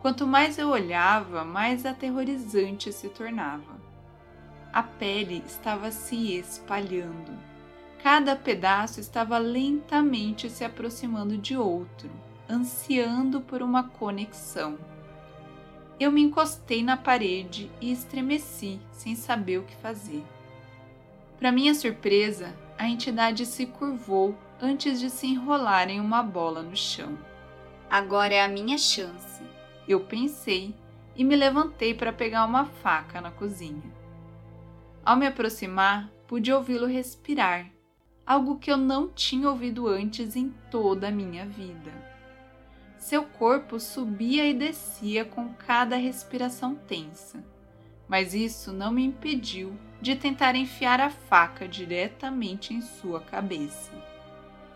Quanto 0.00 0.26
mais 0.26 0.58
eu 0.58 0.70
olhava, 0.70 1.44
mais 1.44 1.86
aterrorizante 1.86 2.92
se 2.92 3.08
tornava. 3.08 3.80
A 4.72 4.82
pele 4.82 5.44
estava 5.46 5.92
se 5.92 6.36
espalhando. 6.36 7.38
Cada 8.02 8.34
pedaço 8.34 8.98
estava 8.98 9.38
lentamente 9.38 10.50
se 10.50 10.64
aproximando 10.64 11.38
de 11.38 11.56
outro, 11.56 12.10
ansiando 12.52 13.40
por 13.40 13.62
uma 13.62 13.84
conexão. 13.84 14.78
Eu 15.98 16.12
me 16.12 16.20
encostei 16.20 16.82
na 16.82 16.98
parede 16.98 17.70
e 17.80 17.90
estremeci, 17.90 18.78
sem 18.90 19.14
saber 19.14 19.58
o 19.58 19.62
que 19.62 19.74
fazer. 19.76 20.22
Para 21.38 21.50
minha 21.50 21.74
surpresa, 21.74 22.54
a 22.78 22.86
entidade 22.86 23.46
se 23.46 23.64
curvou 23.64 24.36
antes 24.60 25.00
de 25.00 25.08
se 25.08 25.26
enrolar 25.26 25.88
em 25.88 25.98
uma 25.98 26.22
bola 26.22 26.62
no 26.62 26.76
chão. 26.76 27.18
Agora 27.88 28.34
é 28.34 28.42
a 28.42 28.48
minha 28.48 28.76
chance. 28.76 29.42
Eu 29.88 30.00
pensei 30.00 30.74
e 31.16 31.24
me 31.24 31.34
levantei 31.34 31.94
para 31.94 32.12
pegar 32.12 32.44
uma 32.44 32.66
faca 32.66 33.20
na 33.20 33.30
cozinha. 33.30 33.82
Ao 35.04 35.16
me 35.16 35.26
aproximar, 35.26 36.10
pude 36.26 36.52
ouvi-lo 36.52 36.86
respirar, 36.86 37.70
algo 38.26 38.58
que 38.58 38.70
eu 38.70 38.76
não 38.76 39.08
tinha 39.08 39.48
ouvido 39.48 39.88
antes 39.88 40.36
em 40.36 40.54
toda 40.70 41.08
a 41.08 41.10
minha 41.10 41.46
vida. 41.46 42.11
Seu 43.02 43.24
corpo 43.24 43.80
subia 43.80 44.46
e 44.46 44.54
descia 44.54 45.24
com 45.24 45.48
cada 45.54 45.96
respiração 45.96 46.76
tensa, 46.76 47.42
mas 48.06 48.32
isso 48.32 48.72
não 48.72 48.92
me 48.92 49.04
impediu 49.04 49.76
de 50.00 50.14
tentar 50.14 50.54
enfiar 50.54 51.00
a 51.00 51.10
faca 51.10 51.66
diretamente 51.66 52.72
em 52.72 52.80
sua 52.80 53.20
cabeça. 53.20 53.90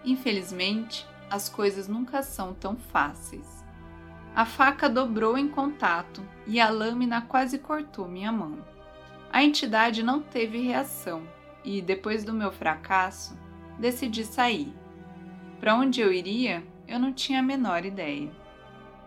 Infelizmente, 0.04 1.06
as 1.30 1.48
coisas 1.48 1.86
nunca 1.86 2.20
são 2.20 2.52
tão 2.52 2.74
fáceis. 2.76 3.64
A 4.34 4.44
faca 4.44 4.88
dobrou 4.88 5.38
em 5.38 5.46
contato 5.46 6.20
e 6.48 6.58
a 6.58 6.68
lâmina 6.68 7.22
quase 7.22 7.60
cortou 7.60 8.08
minha 8.08 8.32
mão. 8.32 8.58
A 9.32 9.44
entidade 9.44 10.02
não 10.02 10.20
teve 10.20 10.58
reação 10.58 11.22
e, 11.64 11.80
depois 11.80 12.24
do 12.24 12.32
meu 12.32 12.50
fracasso, 12.50 13.38
decidi 13.78 14.24
sair. 14.24 14.74
Para 15.60 15.76
onde 15.76 16.00
eu 16.00 16.12
iria, 16.12 16.64
eu 16.86 16.98
não 16.98 17.12
tinha 17.12 17.40
a 17.40 17.42
menor 17.42 17.84
ideia. 17.84 18.30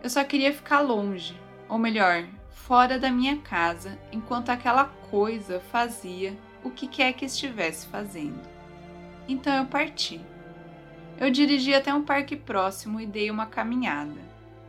Eu 0.02 0.08
só 0.10 0.24
queria 0.24 0.52
ficar 0.52 0.80
longe, 0.80 1.38
ou 1.68 1.78
melhor, 1.78 2.26
fora 2.50 2.98
da 2.98 3.10
minha 3.10 3.36
casa, 3.38 3.98
enquanto 4.12 4.50
aquela 4.50 4.84
coisa 5.10 5.60
fazia 5.60 6.36
o 6.62 6.70
que 6.70 6.86
quer 6.86 7.12
que 7.12 7.24
estivesse 7.24 7.86
fazendo. 7.86 8.40
Então 9.28 9.54
eu 9.54 9.66
parti. 9.66 10.20
Eu 11.18 11.30
dirigi 11.30 11.74
até 11.74 11.92
um 11.92 12.02
parque 12.02 12.36
próximo 12.36 13.00
e 13.00 13.06
dei 13.06 13.30
uma 13.30 13.46
caminhada. 13.46 14.20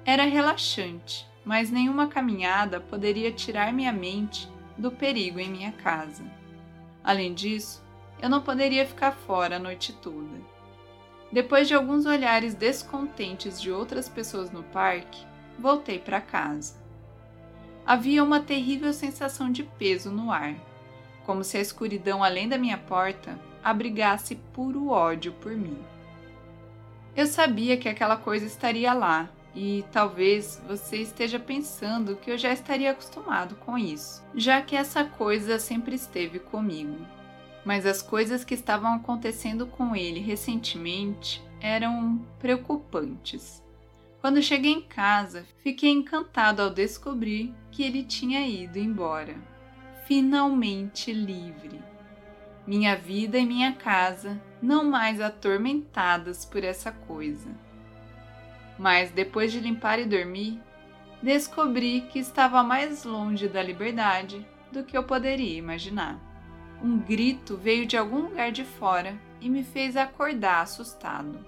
Era 0.03 0.23
relaxante, 0.23 1.27
mas 1.45 1.71
nenhuma 1.71 2.07
caminhada 2.07 2.79
poderia 2.79 3.31
tirar 3.31 3.71
minha 3.71 3.91
mente 3.91 4.49
do 4.77 4.91
perigo 4.91 5.39
em 5.39 5.49
minha 5.49 5.71
casa. 5.71 6.23
Além 7.03 7.33
disso, 7.33 7.83
eu 8.21 8.29
não 8.29 8.41
poderia 8.41 8.85
ficar 8.85 9.11
fora 9.11 9.55
a 9.55 9.59
noite 9.59 9.93
toda. 9.93 10.50
Depois 11.31 11.67
de 11.67 11.73
alguns 11.73 12.05
olhares 12.05 12.53
descontentes 12.53 13.61
de 13.61 13.71
outras 13.71 14.09
pessoas 14.09 14.51
no 14.51 14.63
parque, 14.63 15.25
voltei 15.57 15.97
para 15.97 16.19
casa. 16.19 16.75
Havia 17.85 18.23
uma 18.23 18.41
terrível 18.41 18.91
sensação 18.91 19.51
de 19.51 19.63
peso 19.63 20.11
no 20.11 20.31
ar, 20.31 20.55
como 21.25 21.43
se 21.43 21.57
a 21.57 21.61
escuridão 21.61 22.23
além 22.23 22.49
da 22.49 22.57
minha 22.57 22.77
porta 22.77 23.39
abrigasse 23.63 24.35
puro 24.53 24.89
ódio 24.89 25.31
por 25.33 25.53
mim. 25.53 25.77
Eu 27.15 27.27
sabia 27.27 27.77
que 27.77 27.89
aquela 27.89 28.17
coisa 28.17 28.45
estaria 28.45 28.93
lá, 28.93 29.29
e 29.53 29.83
talvez 29.91 30.61
você 30.67 30.97
esteja 30.97 31.39
pensando 31.39 32.15
que 32.15 32.31
eu 32.31 32.37
já 32.37 32.53
estaria 32.53 32.91
acostumado 32.91 33.55
com 33.55 33.77
isso, 33.77 34.23
já 34.33 34.61
que 34.61 34.75
essa 34.75 35.03
coisa 35.03 35.59
sempre 35.59 35.95
esteve 35.95 36.39
comigo. 36.39 36.95
Mas 37.65 37.85
as 37.85 38.01
coisas 38.01 38.43
que 38.43 38.53
estavam 38.53 38.93
acontecendo 38.93 39.67
com 39.67 39.95
ele 39.95 40.19
recentemente 40.19 41.41
eram 41.59 42.25
preocupantes. 42.39 43.63
Quando 44.19 44.41
cheguei 44.41 44.71
em 44.71 44.81
casa, 44.81 45.45
fiquei 45.63 45.91
encantado 45.91 46.61
ao 46.61 46.69
descobrir 46.69 47.53
que 47.71 47.83
ele 47.83 48.03
tinha 48.03 48.47
ido 48.47 48.77
embora. 48.77 49.35
Finalmente 50.05 51.13
livre. 51.13 51.79
Minha 52.65 52.95
vida 52.95 53.37
e 53.37 53.45
minha 53.45 53.73
casa 53.73 54.41
não 54.61 54.83
mais 54.83 55.19
atormentadas 55.19 56.45
por 56.45 56.63
essa 56.63 56.91
coisa 56.91 57.49
mas 58.81 59.11
depois 59.11 59.51
de 59.51 59.59
limpar 59.59 59.99
e 59.99 60.05
dormir, 60.05 60.59
descobri 61.21 62.01
que 62.11 62.17
estava 62.17 62.63
mais 62.63 63.03
longe 63.03 63.47
da 63.47 63.61
liberdade 63.61 64.43
do 64.71 64.83
que 64.83 64.97
eu 64.97 65.03
poderia 65.03 65.55
imaginar. 65.55 66.30
Um 66.83 66.97
grito 66.97 67.57
veio 67.57 67.85
de 67.85 67.95
algum 67.95 68.21
lugar 68.21 68.51
de 68.51 68.65
fora 68.65 69.15
e 69.39 69.49
me 69.49 69.63
fez 69.63 69.95
acordar 69.95 70.61
assustado. 70.61 71.45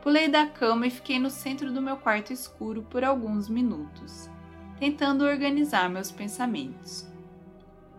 Pulei 0.00 0.28
da 0.28 0.46
cama 0.46 0.86
e 0.86 0.90
fiquei 0.90 1.18
no 1.18 1.28
centro 1.28 1.72
do 1.72 1.82
meu 1.82 1.96
quarto 1.96 2.32
escuro 2.32 2.82
por 2.82 3.02
alguns 3.02 3.48
minutos, 3.48 4.30
tentando 4.78 5.24
organizar 5.24 5.90
meus 5.90 6.10
pensamentos. 6.12 7.06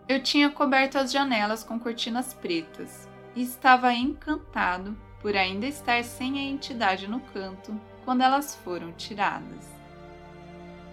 Eu 0.08 0.22
tinha 0.22 0.50
coberto 0.50 0.98
as 0.98 1.12
janelas 1.12 1.62
com 1.62 1.78
cortinas 1.78 2.34
pretas 2.34 3.08
e 3.36 3.42
estava 3.42 3.92
encantado 3.92 4.96
por 5.20 5.36
ainda 5.36 5.66
estar 5.66 6.02
sem 6.02 6.38
a 6.38 6.42
entidade 6.42 7.06
no 7.06 7.20
canto 7.20 7.78
quando 8.04 8.22
elas 8.22 8.56
foram 8.56 8.92
tiradas. 8.92 9.70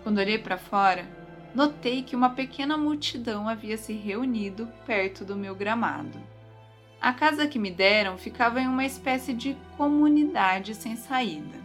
Quando 0.04 0.20
olhei 0.20 0.38
para 0.38 0.58
fora, 0.58 1.08
notei 1.54 2.04
que 2.04 2.16
uma 2.16 2.30
pequena 2.30 2.78
multidão 2.78 3.48
havia 3.48 3.78
se 3.78 3.94
reunido 3.94 4.68
perto 4.86 5.26
do 5.26 5.36
meu 5.36 5.56
gramado. 5.56 6.20
A 7.02 7.14
casa 7.14 7.48
que 7.48 7.58
me 7.58 7.72
deram 7.72 8.18
ficava 8.18 8.60
em 8.60 8.68
uma 8.68 8.86
espécie 8.86 9.34
de 9.34 9.56
comunidade 9.78 10.76
sem 10.76 10.96
saída, 10.96 11.58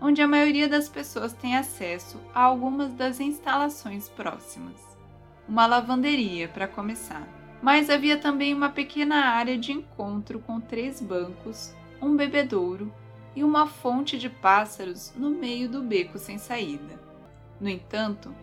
onde 0.00 0.22
a 0.22 0.28
maioria 0.28 0.68
das 0.68 0.88
pessoas 0.88 1.32
tem 1.32 1.56
acesso 1.56 2.18
a 2.34 2.42
algumas 2.42 2.92
das 2.94 3.20
instalações 3.20 4.08
próximas. 4.08 4.80
Uma 5.46 5.66
lavanderia, 5.66 6.48
para 6.48 6.66
começar, 6.66 7.26
mas 7.62 7.90
havia 7.90 8.16
também 8.16 8.54
uma 8.54 8.70
pequena 8.70 9.26
área 9.26 9.58
de 9.58 9.72
encontro 9.72 10.38
com 10.40 10.60
três 10.60 11.00
bancos, 11.00 11.74
um 12.00 12.16
bebedouro 12.16 12.92
e 13.36 13.44
uma 13.44 13.66
fonte 13.66 14.18
de 14.18 14.30
pássaros 14.30 15.12
no 15.14 15.30
meio 15.30 15.68
do 15.68 15.82
beco 15.82 16.18
sem 16.18 16.38
saída. 16.38 16.98
No 17.60 17.68
entanto, 17.68 18.34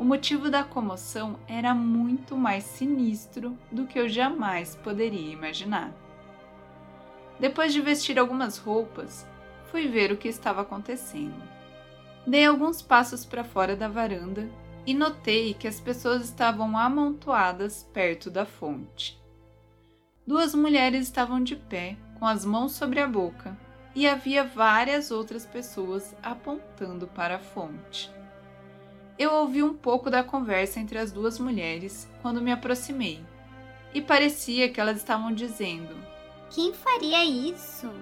o 0.00 0.04
motivo 0.04 0.48
da 0.48 0.64
comoção 0.64 1.38
era 1.46 1.74
muito 1.74 2.34
mais 2.34 2.64
sinistro 2.64 3.54
do 3.70 3.86
que 3.86 3.98
eu 3.98 4.08
jamais 4.08 4.74
poderia 4.74 5.30
imaginar. 5.30 5.92
Depois 7.38 7.70
de 7.70 7.82
vestir 7.82 8.18
algumas 8.18 8.56
roupas, 8.56 9.26
fui 9.70 9.88
ver 9.88 10.10
o 10.10 10.16
que 10.16 10.26
estava 10.26 10.62
acontecendo. 10.62 11.42
Dei 12.26 12.46
alguns 12.46 12.80
passos 12.80 13.26
para 13.26 13.44
fora 13.44 13.76
da 13.76 13.88
varanda 13.88 14.48
e 14.86 14.94
notei 14.94 15.52
que 15.52 15.68
as 15.68 15.78
pessoas 15.78 16.24
estavam 16.24 16.78
amontoadas 16.78 17.86
perto 17.92 18.30
da 18.30 18.46
fonte. 18.46 19.20
Duas 20.26 20.54
mulheres 20.54 21.02
estavam 21.02 21.44
de 21.44 21.56
pé, 21.56 21.98
com 22.18 22.24
as 22.24 22.42
mãos 22.42 22.72
sobre 22.72 23.00
a 23.00 23.06
boca, 23.06 23.54
e 23.94 24.08
havia 24.08 24.44
várias 24.44 25.10
outras 25.10 25.44
pessoas 25.44 26.16
apontando 26.22 27.06
para 27.06 27.36
a 27.36 27.40
fonte. 27.40 28.10
Eu 29.20 29.34
ouvi 29.34 29.62
um 29.62 29.74
pouco 29.74 30.08
da 30.08 30.24
conversa 30.24 30.80
entre 30.80 30.98
as 30.98 31.12
duas 31.12 31.38
mulheres 31.38 32.08
quando 32.22 32.40
me 32.40 32.50
aproximei, 32.50 33.20
e 33.92 34.00
parecia 34.00 34.70
que 34.70 34.80
elas 34.80 34.96
estavam 34.96 35.30
dizendo: 35.30 35.94
Quem 36.48 36.72
faria 36.72 37.22
isso? 37.22 37.92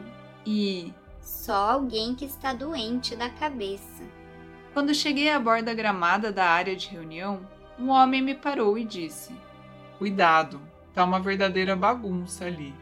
E 0.46 0.94
só 1.20 1.72
alguém 1.72 2.14
que 2.14 2.24
está 2.24 2.52
doente 2.52 3.16
da 3.16 3.28
cabeça. 3.28 4.04
Quando 4.72 4.94
cheguei 4.94 5.28
à 5.28 5.40
borda 5.40 5.74
gramada 5.74 6.30
da 6.30 6.44
área 6.44 6.76
de 6.76 6.86
reunião, 6.86 7.40
um 7.76 7.88
homem 7.88 8.22
me 8.22 8.36
parou 8.36 8.78
e 8.78 8.84
disse: 8.84 9.34
Cuidado, 9.98 10.60
tá 10.94 11.02
uma 11.02 11.18
verdadeira 11.18 11.74
bagunça 11.74 12.44
ali. 12.44 12.72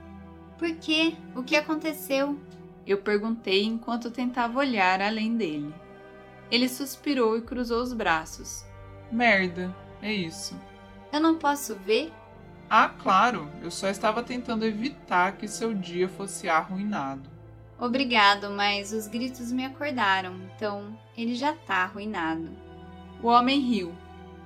Por 0.59 0.77
quê? 0.77 1.15
O 1.35 1.43
que 1.43 1.57
aconteceu? 1.57 2.39
Eu 2.87 2.99
perguntei 2.99 3.65
enquanto 3.65 4.11
tentava 4.11 4.59
olhar 4.59 5.01
além 5.01 5.39
dele. 5.39 5.86
Ele 6.51 6.69
suspirou 6.69 7.37
e 7.37 7.43
cruzou 7.43 7.83
os 7.83 7.93
braços. 7.93 8.65
Merda, 9.11 9.75
é 10.03 10.13
isso. 10.13 10.61
Eu 11.13 11.21
não 11.21 11.39
posso 11.39 11.75
ver? 11.77 12.13
Ah, 12.69 12.89
claro, 12.89 13.51
eu 13.63 13.71
só 13.71 13.89
estava 13.89 14.23
tentando 14.23 14.65
evitar 14.65 15.37
que 15.37 15.49
seu 15.49 15.75
dia 15.75 16.09
fosse 16.09 16.49
arruinado. 16.49 17.31
Obrigado, 17.79 18.51
mas 18.51 18.93
os 18.93 19.07
gritos 19.07 19.53
me 19.53 19.65
acordaram, 19.65 20.35
então 20.55 20.99
ele 21.17 21.35
já 21.35 21.53
tá 21.55 21.85
arruinado. 21.85 22.57
O 23.23 23.29
homem 23.29 23.61
riu. 23.61 23.99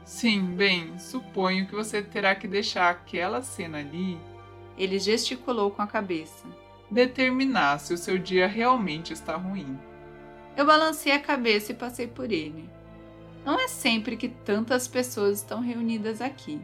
Sim, 0.05 0.55
bem, 0.57 0.99
suponho 0.99 1.67
que 1.67 1.75
você 1.75 2.03
terá 2.03 2.35
que 2.35 2.49
deixar 2.49 2.91
aquela 2.91 3.43
cena 3.43 3.79
ali 3.79 4.21
Ele 4.77 4.99
gesticulou 4.99 5.71
com 5.71 5.83
a 5.83 5.87
cabeça. 5.87 6.49
Determinar 6.91 7.79
se 7.81 7.95
o 7.95 7.99
seu 7.99 8.19
dia 8.19 8.47
realmente 8.49 9.13
está 9.13 9.37
ruim. 9.37 9.79
Eu 10.61 10.67
balancei 10.67 11.13
a 11.13 11.19
cabeça 11.19 11.73
e 11.73 11.75
passei 11.75 12.07
por 12.07 12.31
ele. 12.31 12.69
Não 13.47 13.59
é 13.59 13.67
sempre 13.67 14.15
que 14.15 14.29
tantas 14.29 14.87
pessoas 14.87 15.39
estão 15.39 15.59
reunidas 15.59 16.21
aqui. 16.21 16.61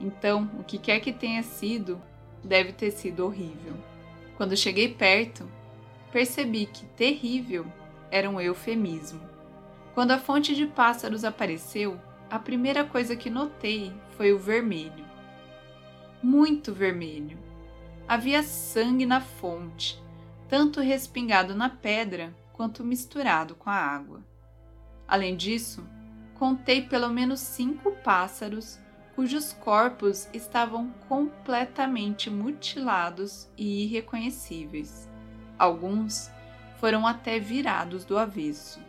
Então, 0.00 0.50
o 0.58 0.64
que 0.64 0.78
quer 0.78 0.98
que 1.00 1.12
tenha 1.12 1.42
sido, 1.42 2.00
deve 2.42 2.72
ter 2.72 2.90
sido 2.90 3.26
horrível. 3.26 3.74
Quando 4.34 4.56
cheguei 4.56 4.94
perto, 4.94 5.46
percebi 6.10 6.64
que 6.64 6.86
terrível 6.86 7.66
era 8.10 8.30
um 8.30 8.40
eufemismo. 8.40 9.20
Quando 9.92 10.12
a 10.12 10.18
fonte 10.18 10.54
de 10.54 10.66
pássaros 10.66 11.22
apareceu, 11.22 12.00
a 12.30 12.38
primeira 12.38 12.82
coisa 12.82 13.14
que 13.14 13.28
notei 13.28 13.92
foi 14.16 14.32
o 14.32 14.38
vermelho. 14.38 15.04
Muito 16.22 16.72
vermelho. 16.72 17.36
Havia 18.08 18.42
sangue 18.42 19.04
na 19.04 19.20
fonte, 19.20 20.02
tanto 20.48 20.80
respingado 20.80 21.54
na 21.54 21.68
pedra 21.68 22.32
quanto 22.58 22.82
misturado 22.82 23.54
com 23.54 23.70
a 23.70 23.76
água. 23.76 24.20
Além 25.06 25.36
disso, 25.36 25.86
contei 26.34 26.82
pelo 26.82 27.08
menos 27.08 27.38
cinco 27.38 27.92
pássaros 28.02 28.80
cujos 29.14 29.52
corpos 29.52 30.28
estavam 30.34 30.90
completamente 31.08 32.28
mutilados 32.28 33.48
e 33.56 33.84
irreconhecíveis. 33.84 35.08
Alguns 35.56 36.32
foram 36.80 37.06
até 37.06 37.38
virados 37.38 38.04
do 38.04 38.18
avesso. 38.18 38.80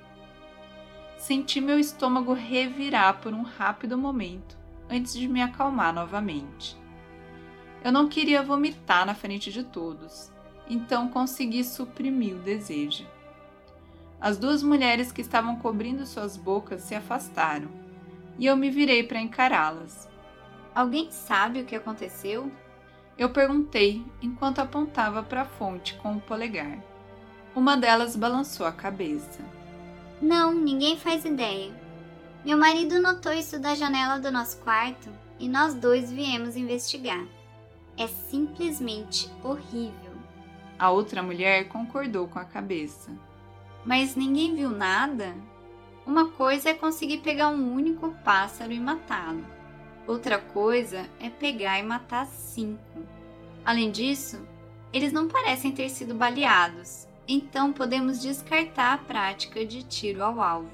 Senti 1.16 1.62
meu 1.62 1.78
estômago 1.78 2.34
revirar 2.34 3.22
por 3.22 3.36
um 3.36 3.44
rápido 3.44 3.96
momento 3.96 4.58
antes 4.90 5.14
de 5.14 5.28
me 5.28 5.44
acalmar 5.44 5.94
novamente. 5.94 6.76
Eu 7.84 7.92
não 7.92 8.10
queria 8.10 8.42
vomitar 8.42 9.06
na 9.06 9.14
frente 9.14 9.52
de 9.52 9.64
todos, 9.64 10.32
então 10.68 11.08
consegui 11.08 11.64
suprimir 11.64 12.36
o 12.36 12.40
desejo. 12.40 13.06
As 14.22 14.38
duas 14.38 14.62
mulheres 14.62 15.12
que 15.12 15.22
estavam 15.22 15.56
cobrindo 15.56 16.06
suas 16.06 16.36
bocas 16.36 16.82
se 16.82 16.94
afastaram 16.94 17.70
e 18.38 18.46
eu 18.46 18.56
me 18.56 18.70
virei 18.70 19.04
para 19.04 19.20
encará-las. 19.20 20.10
Alguém 20.74 21.12
sabe 21.12 21.62
o 21.62 21.66
que 21.66 21.76
aconteceu? 21.76 22.52
Eu 23.18 23.30
perguntei 23.30 24.06
enquanto 24.22 24.60
apontava 24.60 25.22
para 25.22 25.42
a 25.42 25.46
fonte 25.46 25.96
com 25.96 26.16
o 26.16 26.22
polegar. 26.22 26.80
Uma 27.56 27.76
delas 27.76 28.16
balançou 28.16 28.66
a 28.66 28.72
cabeça. 28.72 29.44
Não, 30.22 30.54
ninguém 30.54 30.98
faz 30.98 31.26
ideia. 31.26 31.74
Meu 32.46 32.58
marido 32.58 33.02
notou 33.02 33.34
isso 33.34 33.60
da 33.60 33.76
janela 33.76 34.20
do 34.20 34.32
nosso 34.32 34.58
quarto 34.58 35.10
e 35.38 35.50
nós 35.50 35.74
dois 35.74 36.12
viemos 36.12 36.56
investigar. 36.56 37.26
É 37.98 38.08
simplesmente 38.08 39.30
horrível. 39.44 40.14
A 40.78 40.90
outra 40.90 41.22
mulher 41.22 41.68
concordou 41.68 42.28
com 42.28 42.40
a 42.40 42.46
cabeça. 42.46 43.12
Mas 43.86 44.16
ninguém 44.16 44.56
viu 44.56 44.70
nada? 44.70 45.36
Uma 46.06 46.30
coisa 46.30 46.70
é 46.70 46.74
conseguir 46.74 47.20
pegar 47.20 47.50
um 47.50 47.74
único 47.74 48.10
pássaro 48.24 48.72
e 48.72 48.80
matá-lo. 48.80 49.46
Outra 50.08 50.40
coisa 50.40 51.08
é 51.20 51.30
pegar 51.30 51.80
e 51.80 51.84
matar 51.84 52.26
cinco. 52.26 53.00
Além 53.64 53.92
disso, 53.92 54.42
eles 54.92 55.14
não 55.14 55.28
parecem 55.28 55.72
ter 55.72 55.90
sido 55.90 56.16
baleados, 56.16 57.08
então 57.28 57.72
podemos 57.72 58.20
descartar 58.20 58.94
a 58.94 58.98
prática 58.98 59.64
de 59.64 59.84
tiro 59.84 60.24
ao 60.24 60.42
alvo. 60.42 60.72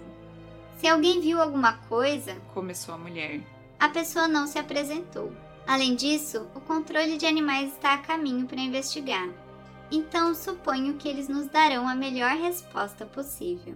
Se 0.78 0.88
alguém 0.88 1.20
viu 1.20 1.42
alguma 1.42 1.74
coisa, 1.90 2.36
começou 2.54 2.96
a 2.96 2.98
mulher, 2.98 3.42
a 3.78 3.90
pessoa 3.90 4.28
não 4.28 4.48
se 4.48 4.58
apresentou. 4.58 5.34
Além 5.68 5.96
disso, 5.96 6.48
o 6.56 6.62
controle 6.62 7.18
de 7.18 7.26
animais 7.26 7.74
está 7.74 7.94
a 7.94 7.98
caminho 7.98 8.46
para 8.46 8.62
investigar. 8.62 9.28
Então 9.92 10.34
suponho 10.34 10.96
que 10.96 11.08
eles 11.08 11.28
nos 11.28 11.48
darão 11.48 11.88
a 11.88 11.96
melhor 11.96 12.32
resposta 12.32 13.06
possível. 13.06 13.76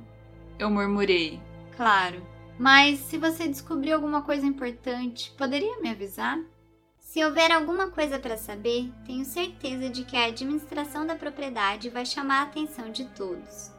Eu 0.58 0.69
murmurei. 0.69 1.39
Claro, 1.76 2.22
mas 2.58 3.00
se 3.00 3.17
você 3.17 3.48
descobrir 3.48 3.93
alguma 3.93 4.22
coisa 4.22 4.45
importante, 4.45 5.34
poderia 5.38 5.80
me 5.80 5.89
avisar? 5.89 6.39
Se 7.00 7.24
houver 7.24 7.52
alguma 7.52 7.89
coisa 7.89 8.19
para 8.19 8.38
saber, 8.38 8.91
tenho 9.06 9.26
certeza 9.26 9.89
de 9.89 10.04
que 10.04 10.15
a 10.15 10.26
administração 10.26 11.08
da 11.08 11.15
propriedade 11.15 11.89
vai 11.89 12.06
chamar 12.06 12.41
a 12.41 12.43
atenção 12.43 12.91
de 12.91 13.06
todos. 13.06 13.72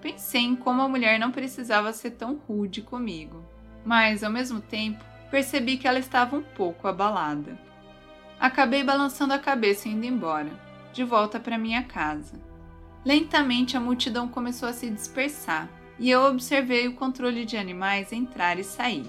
Pensei 0.00 0.42
em 0.42 0.56
como 0.56 0.80
a 0.80 0.88
mulher 0.88 1.18
não 1.18 1.30
precisava 1.30 1.92
ser 1.92 2.12
tão 2.12 2.36
rude 2.48 2.80
comigo, 2.80 3.44
mas 3.84 4.24
ao 4.24 4.30
mesmo 4.30 4.60
tempo 4.60 5.04
percebi 5.30 5.76
que 5.76 5.86
ela 5.86 5.98
estava 5.98 6.36
um 6.36 6.42
pouco 6.42 6.88
abalada. 6.88 7.58
Acabei 8.38 8.82
balançando 8.82 9.34
a 9.34 9.38
cabeça 9.38 9.88
e 9.88 9.92
indo 9.92 10.06
embora, 10.06 10.50
de 10.92 11.04
volta 11.04 11.38
para 11.38 11.58
minha 11.58 11.82
casa. 11.82 12.40
Lentamente 13.04 13.76
a 13.76 13.80
multidão 13.80 14.28
começou 14.28 14.68
a 14.68 14.72
se 14.72 14.90
dispersar 14.90 15.68
e 15.98 16.10
eu 16.10 16.22
observei 16.22 16.88
o 16.88 16.94
controle 16.94 17.44
de 17.44 17.56
animais 17.56 18.12
entrar 18.12 18.58
e 18.58 18.64
sair. 18.64 19.06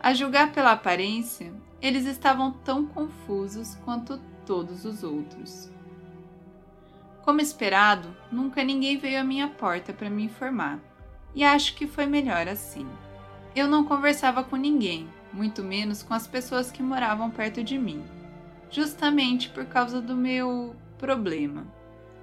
A 0.00 0.12
julgar 0.12 0.52
pela 0.52 0.72
aparência, 0.72 1.52
eles 1.80 2.06
estavam 2.06 2.52
tão 2.52 2.86
confusos 2.86 3.76
quanto 3.84 4.18
todos 4.44 4.84
os 4.84 5.02
outros. 5.02 5.70
Como 7.22 7.40
esperado, 7.40 8.14
nunca 8.30 8.64
ninguém 8.64 8.98
veio 8.98 9.20
à 9.20 9.24
minha 9.24 9.48
porta 9.48 9.92
para 9.92 10.10
me 10.10 10.24
informar, 10.24 10.80
e 11.34 11.44
acho 11.44 11.74
que 11.76 11.86
foi 11.86 12.04
melhor 12.04 12.48
assim. 12.48 12.86
Eu 13.54 13.68
não 13.68 13.84
conversava 13.84 14.42
com 14.42 14.56
ninguém, 14.56 15.08
muito 15.32 15.62
menos 15.62 16.02
com 16.02 16.14
as 16.14 16.26
pessoas 16.26 16.70
que 16.70 16.82
moravam 16.82 17.30
perto 17.30 17.62
de 17.62 17.78
mim, 17.78 18.02
justamente 18.70 19.48
por 19.50 19.64
causa 19.66 20.00
do 20.00 20.16
meu 20.16 20.74
problema. 21.02 21.66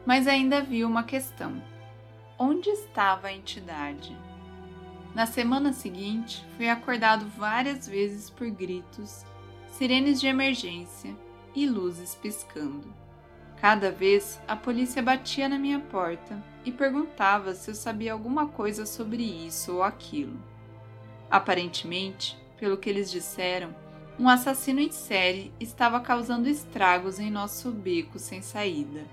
Mas 0.05 0.25
ainda 0.25 0.59
havia 0.59 0.87
uma 0.87 1.03
questão 1.03 1.61
onde 2.37 2.69
estava 2.69 3.27
a 3.27 3.33
entidade. 3.33 4.17
Na 5.13 5.25
semana 5.25 5.73
seguinte, 5.73 6.45
fui 6.55 6.69
acordado 6.69 7.27
várias 7.37 7.85
vezes 7.85 8.29
por 8.29 8.49
gritos, 8.49 9.25
sirenes 9.67 10.21
de 10.21 10.27
emergência 10.27 11.13
e 11.53 11.67
luzes 11.67 12.15
piscando. 12.15 12.93
Cada 13.59 13.91
vez 13.91 14.41
a 14.47 14.55
polícia 14.55 15.03
batia 15.03 15.49
na 15.49 15.59
minha 15.59 15.81
porta 15.81 16.41
e 16.63 16.71
perguntava 16.71 17.53
se 17.53 17.71
eu 17.71 17.75
sabia 17.75 18.13
alguma 18.13 18.47
coisa 18.47 18.85
sobre 18.85 19.21
isso 19.21 19.75
ou 19.75 19.83
aquilo. 19.83 20.39
Aparentemente, 21.29 22.37
pelo 22.57 22.77
que 22.77 22.89
eles 22.89 23.11
disseram, 23.11 23.75
um 24.19 24.27
assassino 24.27 24.81
em 24.81 24.91
série 24.91 25.53
estava 25.61 25.97
causando 26.01 26.49
estragos 26.49 27.19
em 27.19 27.31
nosso 27.31 27.71
beco 27.71 28.19
sem 28.19 28.41
saída. 28.41 29.05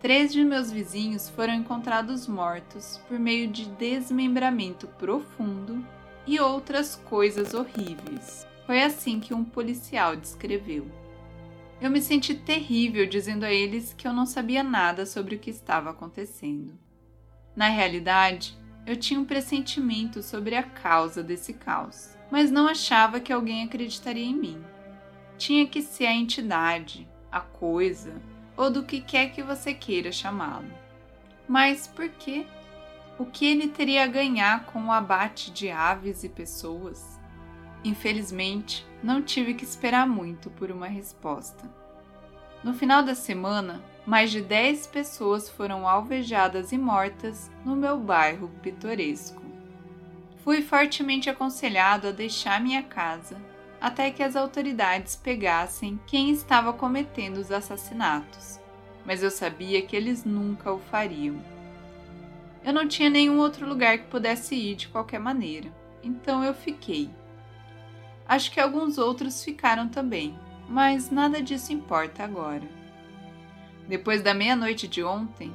Três 0.00 0.32
de 0.32 0.44
meus 0.44 0.70
vizinhos 0.70 1.28
foram 1.28 1.54
encontrados 1.54 2.28
mortos 2.28 3.00
por 3.08 3.18
meio 3.18 3.48
de 3.48 3.68
desmembramento 3.70 4.86
profundo 4.86 5.84
e 6.24 6.38
outras 6.38 6.94
coisas 6.94 7.54
horríveis. 7.54 8.46
Foi 8.64 8.80
assim 8.80 9.18
que 9.18 9.34
um 9.34 9.42
policial 9.42 10.14
descreveu. 10.14 10.86
Eu 11.80 11.90
me 11.90 12.00
senti 12.00 12.36
terrível 12.36 13.04
dizendo 13.04 13.44
a 13.44 13.52
eles 13.52 13.92
que 13.92 14.06
eu 14.06 14.12
não 14.12 14.26
sabia 14.26 14.62
nada 14.62 15.06
sobre 15.06 15.34
o 15.34 15.38
que 15.38 15.50
estava 15.50 15.90
acontecendo. 15.90 16.72
Na 17.56 17.68
realidade, 17.68 18.56
eu 18.86 18.96
tinha 18.96 19.18
um 19.18 19.24
pressentimento 19.24 20.22
sobre 20.22 20.54
a 20.54 20.62
causa 20.62 21.20
desse 21.20 21.52
caos, 21.52 22.16
mas 22.30 22.50
não 22.50 22.68
achava 22.68 23.20
que 23.20 23.32
alguém 23.32 23.64
acreditaria 23.64 24.24
em 24.24 24.34
mim. 24.34 24.64
Tinha 25.36 25.66
que 25.66 25.82
ser 25.82 26.06
a 26.06 26.14
entidade, 26.14 27.08
a 27.30 27.40
coisa, 27.40 28.20
ou 28.56 28.70
do 28.70 28.82
que 28.82 29.00
quer 29.00 29.30
que 29.30 29.42
você 29.42 29.72
queira 29.72 30.10
chamá-lo. 30.10 30.70
Mas 31.48 31.86
por 31.86 32.08
quê? 32.08 32.46
O 33.18 33.24
que 33.24 33.46
ele 33.46 33.68
teria 33.68 34.04
a 34.04 34.08
ganhar 34.08 34.66
com 34.66 34.86
o 34.86 34.92
abate 34.92 35.50
de 35.50 35.70
aves 35.70 36.22
e 36.24 36.28
pessoas? 36.28 37.18
Infelizmente, 37.84 38.86
não 39.02 39.22
tive 39.22 39.54
que 39.54 39.64
esperar 39.64 40.06
muito 40.06 40.50
por 40.50 40.70
uma 40.70 40.86
resposta. 40.86 41.68
No 42.62 42.74
final 42.74 43.02
da 43.02 43.14
semana, 43.14 43.82
mais 44.04 44.30
de 44.30 44.40
10 44.40 44.88
pessoas 44.88 45.48
foram 45.48 45.86
alvejadas 45.86 46.72
e 46.72 46.78
mortas 46.78 47.50
no 47.64 47.76
meu 47.76 47.98
bairro 47.98 48.50
pitoresco. 48.62 49.47
Fui 50.44 50.62
fortemente 50.62 51.28
aconselhado 51.28 52.08
a 52.08 52.12
deixar 52.12 52.60
minha 52.60 52.82
casa 52.82 53.36
até 53.80 54.10
que 54.10 54.22
as 54.22 54.34
autoridades 54.34 55.14
pegassem 55.16 56.00
quem 56.06 56.30
estava 56.30 56.72
cometendo 56.72 57.38
os 57.38 57.52
assassinatos, 57.52 58.58
mas 59.04 59.22
eu 59.22 59.30
sabia 59.30 59.82
que 59.82 59.94
eles 59.94 60.24
nunca 60.24 60.72
o 60.72 60.78
fariam. 60.78 61.40
Eu 62.64 62.72
não 62.72 62.88
tinha 62.88 63.08
nenhum 63.08 63.38
outro 63.38 63.66
lugar 63.66 63.98
que 63.98 64.06
pudesse 64.08 64.54
ir 64.54 64.74
de 64.74 64.88
qualquer 64.88 65.20
maneira, 65.20 65.72
então 66.02 66.42
eu 66.42 66.52
fiquei. 66.54 67.08
Acho 68.26 68.50
que 68.50 68.60
alguns 68.60 68.98
outros 68.98 69.42
ficaram 69.42 69.88
também, 69.88 70.38
mas 70.68 71.10
nada 71.10 71.40
disso 71.40 71.72
importa 71.72 72.24
agora. 72.24 72.68
Depois 73.86 74.22
da 74.22 74.34
meia-noite 74.34 74.86
de 74.86 75.02
ontem, 75.02 75.52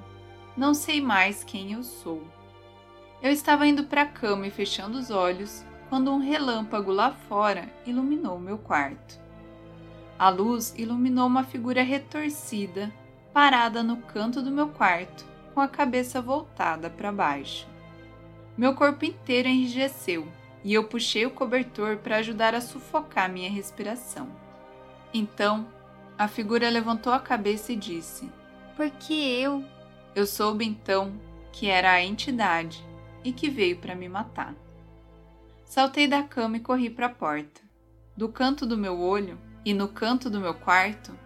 não 0.57 0.73
sei 0.73 1.01
mais 1.01 1.43
quem 1.43 1.73
eu 1.73 1.83
sou. 1.83 2.23
Eu 3.23 3.31
estava 3.31 3.65
indo 3.65 3.85
para 3.85 4.01
a 4.01 4.05
cama 4.05 4.45
e 4.47 4.51
fechando 4.51 4.97
os 4.97 5.09
olhos 5.09 5.63
quando 5.87 6.11
um 6.11 6.19
relâmpago 6.19 6.91
lá 6.91 7.11
fora 7.11 7.69
iluminou 7.85 8.37
meu 8.37 8.57
quarto. 8.57 9.17
A 10.19 10.27
luz 10.27 10.73
iluminou 10.77 11.27
uma 11.27 11.45
figura 11.45 11.81
retorcida, 11.83 12.91
parada 13.31 13.81
no 13.81 13.95
canto 13.95 14.41
do 14.41 14.51
meu 14.51 14.67
quarto, 14.67 15.23
com 15.53 15.61
a 15.61 15.69
cabeça 15.69 16.21
voltada 16.21 16.89
para 16.89 17.13
baixo. 17.13 17.65
Meu 18.57 18.75
corpo 18.75 19.05
inteiro 19.05 19.47
enrijeceu 19.47 20.27
e 20.61 20.73
eu 20.73 20.83
puxei 20.83 21.25
o 21.25 21.31
cobertor 21.31 21.99
para 21.99 22.17
ajudar 22.17 22.53
a 22.53 22.59
sufocar 22.59 23.31
minha 23.31 23.49
respiração. 23.49 24.27
Então, 25.13 25.65
a 26.17 26.27
figura 26.27 26.69
levantou 26.69 27.13
a 27.13 27.21
cabeça 27.21 27.71
e 27.71 27.77
disse: 27.77 28.29
Por 28.75 28.89
que 28.89 29.13
eu? 29.13 29.63
Eu 30.13 30.27
soube 30.27 30.65
então 30.65 31.13
que 31.53 31.67
era 31.67 31.89
a 31.89 32.03
entidade 32.03 32.83
e 33.23 33.31
que 33.31 33.49
veio 33.49 33.77
para 33.77 33.95
me 33.95 34.09
matar. 34.09 34.53
Saltei 35.63 36.07
da 36.07 36.21
cama 36.23 36.57
e 36.57 36.59
corri 36.59 36.89
para 36.89 37.07
a 37.07 37.09
porta. 37.09 37.61
Do 38.15 38.29
canto 38.29 38.65
do 38.65 38.77
meu 38.77 38.99
olho 38.99 39.39
e 39.65 39.73
no 39.73 39.87
canto 39.87 40.29
do 40.29 40.39
meu 40.39 40.53
quarto, 40.53 41.17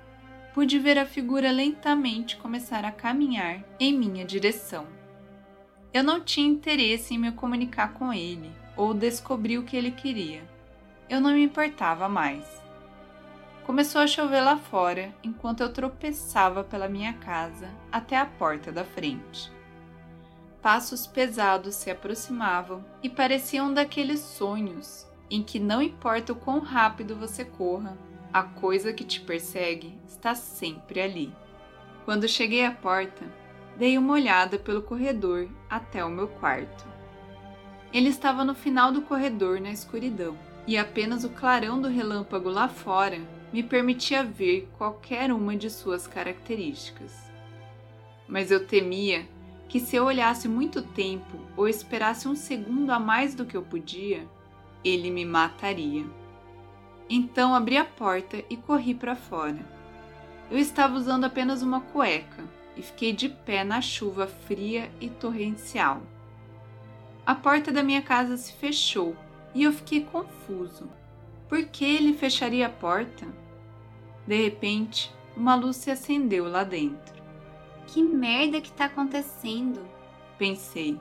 pude 0.53 0.79
ver 0.79 0.97
a 0.97 1.05
figura 1.05 1.51
lentamente 1.51 2.37
começar 2.37 2.85
a 2.85 2.91
caminhar 2.91 3.63
em 3.79 3.93
minha 3.93 4.23
direção. 4.23 4.87
Eu 5.93 6.03
não 6.03 6.21
tinha 6.21 6.47
interesse 6.47 7.13
em 7.13 7.17
me 7.17 7.31
comunicar 7.31 7.93
com 7.93 8.13
ele 8.13 8.51
ou 8.75 8.93
descobrir 8.93 9.57
o 9.57 9.63
que 9.63 9.75
ele 9.75 9.91
queria. 9.91 10.41
Eu 11.09 11.19
não 11.19 11.33
me 11.33 11.43
importava 11.43 12.07
mais. 12.07 12.45
Começou 13.65 13.99
a 13.99 14.07
chover 14.07 14.41
lá 14.41 14.57
fora 14.57 15.13
enquanto 15.21 15.61
eu 15.61 15.73
tropeçava 15.73 16.63
pela 16.63 16.87
minha 16.87 17.13
casa 17.13 17.69
até 17.91 18.15
a 18.15 18.25
porta 18.25 18.71
da 18.71 18.85
frente. 18.85 19.51
Passos 20.67 21.07
pesados 21.07 21.75
se 21.75 21.89
aproximavam 21.89 22.83
e 23.01 23.09
pareciam 23.09 23.73
daqueles 23.73 24.19
sonhos 24.19 25.07
em 25.31 25.41
que 25.41 25.59
não 25.59 25.81
importa 25.81 26.33
o 26.33 26.35
quão 26.35 26.59
rápido 26.59 27.15
você 27.15 27.45
corra, 27.45 27.97
a 28.33 28.43
coisa 28.43 28.91
que 28.91 29.05
te 29.05 29.21
persegue 29.21 29.97
está 30.05 30.35
sempre 30.35 30.99
ali. 30.99 31.33
Quando 32.03 32.27
cheguei 32.27 32.65
à 32.65 32.71
porta, 32.71 33.23
dei 33.77 33.97
uma 33.97 34.11
olhada 34.11 34.59
pelo 34.59 34.81
corredor 34.81 35.47
até 35.69 36.03
o 36.03 36.09
meu 36.09 36.27
quarto. 36.27 36.85
Ele 37.93 38.09
estava 38.09 38.43
no 38.43 38.53
final 38.53 38.91
do 38.91 39.03
corredor 39.03 39.61
na 39.61 39.71
escuridão, 39.71 40.37
e 40.67 40.77
apenas 40.77 41.23
o 41.23 41.29
clarão 41.29 41.81
do 41.81 41.87
relâmpago 41.87 42.49
lá 42.49 42.67
fora 42.67 43.21
me 43.53 43.63
permitia 43.63 44.21
ver 44.21 44.69
qualquer 44.77 45.31
uma 45.31 45.55
de 45.55 45.69
suas 45.69 46.05
características. 46.05 47.15
Mas 48.27 48.51
eu 48.51 48.67
temia 48.67 49.25
que 49.67 49.79
se 49.79 49.95
eu 49.95 50.05
olhasse 50.05 50.47
muito 50.47 50.81
tempo 50.81 51.37
ou 51.55 51.67
esperasse 51.67 52.27
um 52.27 52.35
segundo 52.35 52.91
a 52.91 52.99
mais 52.99 53.35
do 53.35 53.45
que 53.45 53.57
eu 53.57 53.61
podia, 53.61 54.27
ele 54.83 55.11
me 55.11 55.25
mataria. 55.25 56.05
Então 57.09 57.53
abri 57.53 57.77
a 57.77 57.85
porta 57.85 58.43
e 58.49 58.57
corri 58.57 58.93
para 58.93 59.15
fora. 59.15 59.59
Eu 60.49 60.57
estava 60.57 60.95
usando 60.95 61.25
apenas 61.25 61.61
uma 61.61 61.81
cueca 61.81 62.43
e 62.75 62.81
fiquei 62.81 63.11
de 63.11 63.27
pé 63.27 63.63
na 63.63 63.81
chuva 63.81 64.27
fria 64.27 64.89
e 65.01 65.09
torrencial. 65.09 66.01
A 67.25 67.35
porta 67.35 67.71
da 67.71 67.83
minha 67.83 68.01
casa 68.01 68.37
se 68.37 68.53
fechou 68.53 69.15
e 69.53 69.63
eu 69.63 69.73
fiquei 69.73 70.01
confuso. 70.05 70.89
Por 71.49 71.65
que 71.65 71.83
ele 71.83 72.13
fecharia 72.13 72.67
a 72.67 72.69
porta? 72.69 73.25
De 74.25 74.43
repente, 74.43 75.13
uma 75.35 75.55
luz 75.55 75.77
se 75.77 75.89
acendeu 75.89 76.49
lá 76.49 76.63
dentro. 76.63 77.16
Que 77.87 78.03
merda 78.03 78.59
que 78.59 78.71
tá 78.71 78.85
acontecendo? 78.85 79.79
Pensei. 80.37 80.99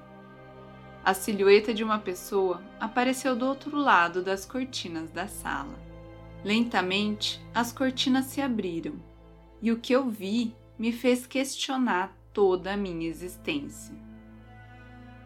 A 1.04 1.12
silhueta 1.12 1.74
de 1.74 1.82
uma 1.82 1.98
pessoa 1.98 2.62
apareceu 2.80 3.34
do 3.34 3.44
outro 3.44 3.76
lado 3.76 4.22
das 4.22 4.44
cortinas 4.46 5.10
da 5.10 5.26
sala. 5.26 5.78
Lentamente, 6.44 7.44
as 7.52 7.72
cortinas 7.72 8.26
se 8.26 8.40
abriram 8.40 8.94
e 9.60 9.72
o 9.72 9.78
que 9.78 9.92
eu 9.92 10.08
vi 10.08 10.54
me 10.78 10.92
fez 10.92 11.26
questionar 11.26 12.16
toda 12.32 12.72
a 12.72 12.76
minha 12.76 13.08
existência. 13.08 13.94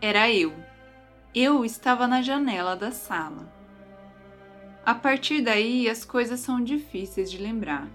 Era 0.01 0.31
eu. 0.31 0.55
Eu 1.35 1.63
estava 1.63 2.07
na 2.07 2.23
janela 2.23 2.75
da 2.75 2.91
sala. 2.91 3.53
A 4.85 4.95
partir 4.95 5.43
daí, 5.43 5.91
as 5.91 6.07
coisas 6.07 6.41
são 6.41 6.63
difíceis 6.63 7.31
de 7.31 7.37
lembrar. 7.37 7.87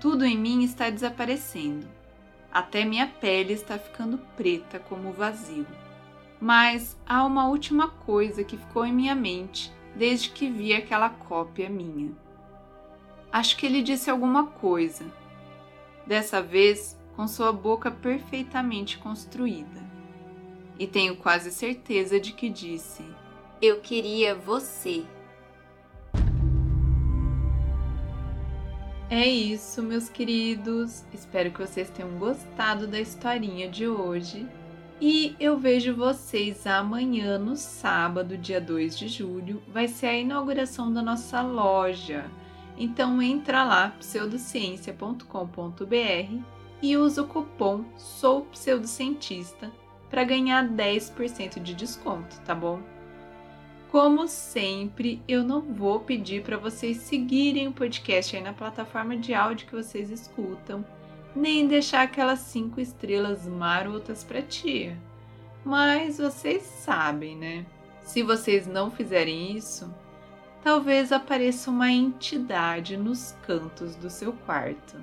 Tudo 0.00 0.24
em 0.24 0.38
mim 0.38 0.62
está 0.62 0.90
desaparecendo. 0.90 1.97
Até 2.52 2.84
minha 2.84 3.06
pele 3.06 3.52
está 3.52 3.78
ficando 3.78 4.18
preta 4.36 4.78
como 4.78 5.10
o 5.10 5.12
vazio. 5.12 5.66
Mas 6.40 6.96
há 7.06 7.24
uma 7.24 7.48
última 7.48 7.88
coisa 7.88 8.44
que 8.44 8.56
ficou 8.56 8.86
em 8.86 8.92
minha 8.92 9.14
mente 9.14 9.72
desde 9.94 10.30
que 10.30 10.48
vi 10.48 10.72
aquela 10.72 11.10
cópia 11.10 11.68
minha. 11.68 12.12
Acho 13.30 13.56
que 13.56 13.66
ele 13.66 13.82
disse 13.82 14.08
alguma 14.08 14.46
coisa, 14.46 15.04
dessa 16.06 16.40
vez 16.40 16.98
com 17.14 17.26
sua 17.26 17.52
boca 17.52 17.90
perfeitamente 17.90 18.96
construída. 18.96 19.86
E 20.78 20.86
tenho 20.86 21.16
quase 21.16 21.50
certeza 21.50 22.20
de 22.20 22.32
que 22.32 22.48
disse: 22.48 23.04
Eu 23.60 23.80
queria 23.80 24.34
você. 24.34 25.04
É 29.10 29.26
isso, 29.26 29.82
meus 29.82 30.10
queridos. 30.10 31.02
Espero 31.14 31.50
que 31.50 31.60
vocês 31.60 31.88
tenham 31.88 32.18
gostado 32.18 32.86
da 32.86 33.00
historinha 33.00 33.66
de 33.66 33.86
hoje. 33.86 34.46
E 35.00 35.34
eu 35.40 35.56
vejo 35.56 35.94
vocês 35.94 36.66
amanhã, 36.66 37.38
no 37.38 37.56
sábado, 37.56 38.36
dia 38.36 38.60
2 38.60 38.98
de 38.98 39.08
julho. 39.08 39.62
Vai 39.68 39.88
ser 39.88 40.08
a 40.08 40.18
inauguração 40.18 40.92
da 40.92 41.00
nossa 41.00 41.40
loja. 41.40 42.26
Então 42.76 43.22
entra 43.22 43.64
lá, 43.64 43.94
pseudociência.com.br 43.98 46.42
e 46.82 46.96
usa 46.96 47.22
o 47.22 47.26
cupom 47.26 47.84
Sou 47.96 48.42
Pseudocientista 48.42 49.72
para 50.10 50.22
ganhar 50.22 50.68
10% 50.68 51.62
de 51.62 51.74
desconto, 51.74 52.38
tá 52.40 52.54
bom? 52.54 52.80
Como 53.90 54.28
sempre, 54.28 55.22
eu 55.26 55.42
não 55.42 55.62
vou 55.62 56.00
pedir 56.00 56.42
para 56.42 56.58
vocês 56.58 56.98
seguirem 56.98 57.68
o 57.68 57.72
podcast 57.72 58.36
aí 58.36 58.42
na 58.42 58.52
plataforma 58.52 59.16
de 59.16 59.32
áudio 59.32 59.66
que 59.66 59.74
vocês 59.74 60.10
escutam, 60.10 60.84
nem 61.34 61.66
deixar 61.66 62.02
aquelas 62.02 62.40
cinco 62.40 62.80
estrelas 62.80 63.46
marotas 63.46 64.22
para 64.22 64.42
tia. 64.42 64.94
Mas 65.64 66.18
vocês 66.18 66.62
sabem, 66.62 67.34
né? 67.34 67.64
Se 68.02 68.22
vocês 68.22 68.66
não 68.66 68.90
fizerem 68.90 69.56
isso, 69.56 69.90
talvez 70.62 71.10
apareça 71.10 71.70
uma 71.70 71.90
entidade 71.90 72.94
nos 72.94 73.32
cantos 73.46 73.96
do 73.96 74.10
seu 74.10 74.34
quarto. 74.34 75.02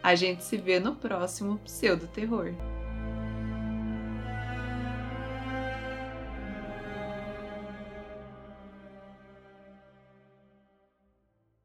A 0.00 0.14
gente 0.14 0.44
se 0.44 0.56
vê 0.56 0.78
no 0.78 0.94
próximo 0.94 1.58
Pseudo 1.58 2.06
Terror. 2.06 2.54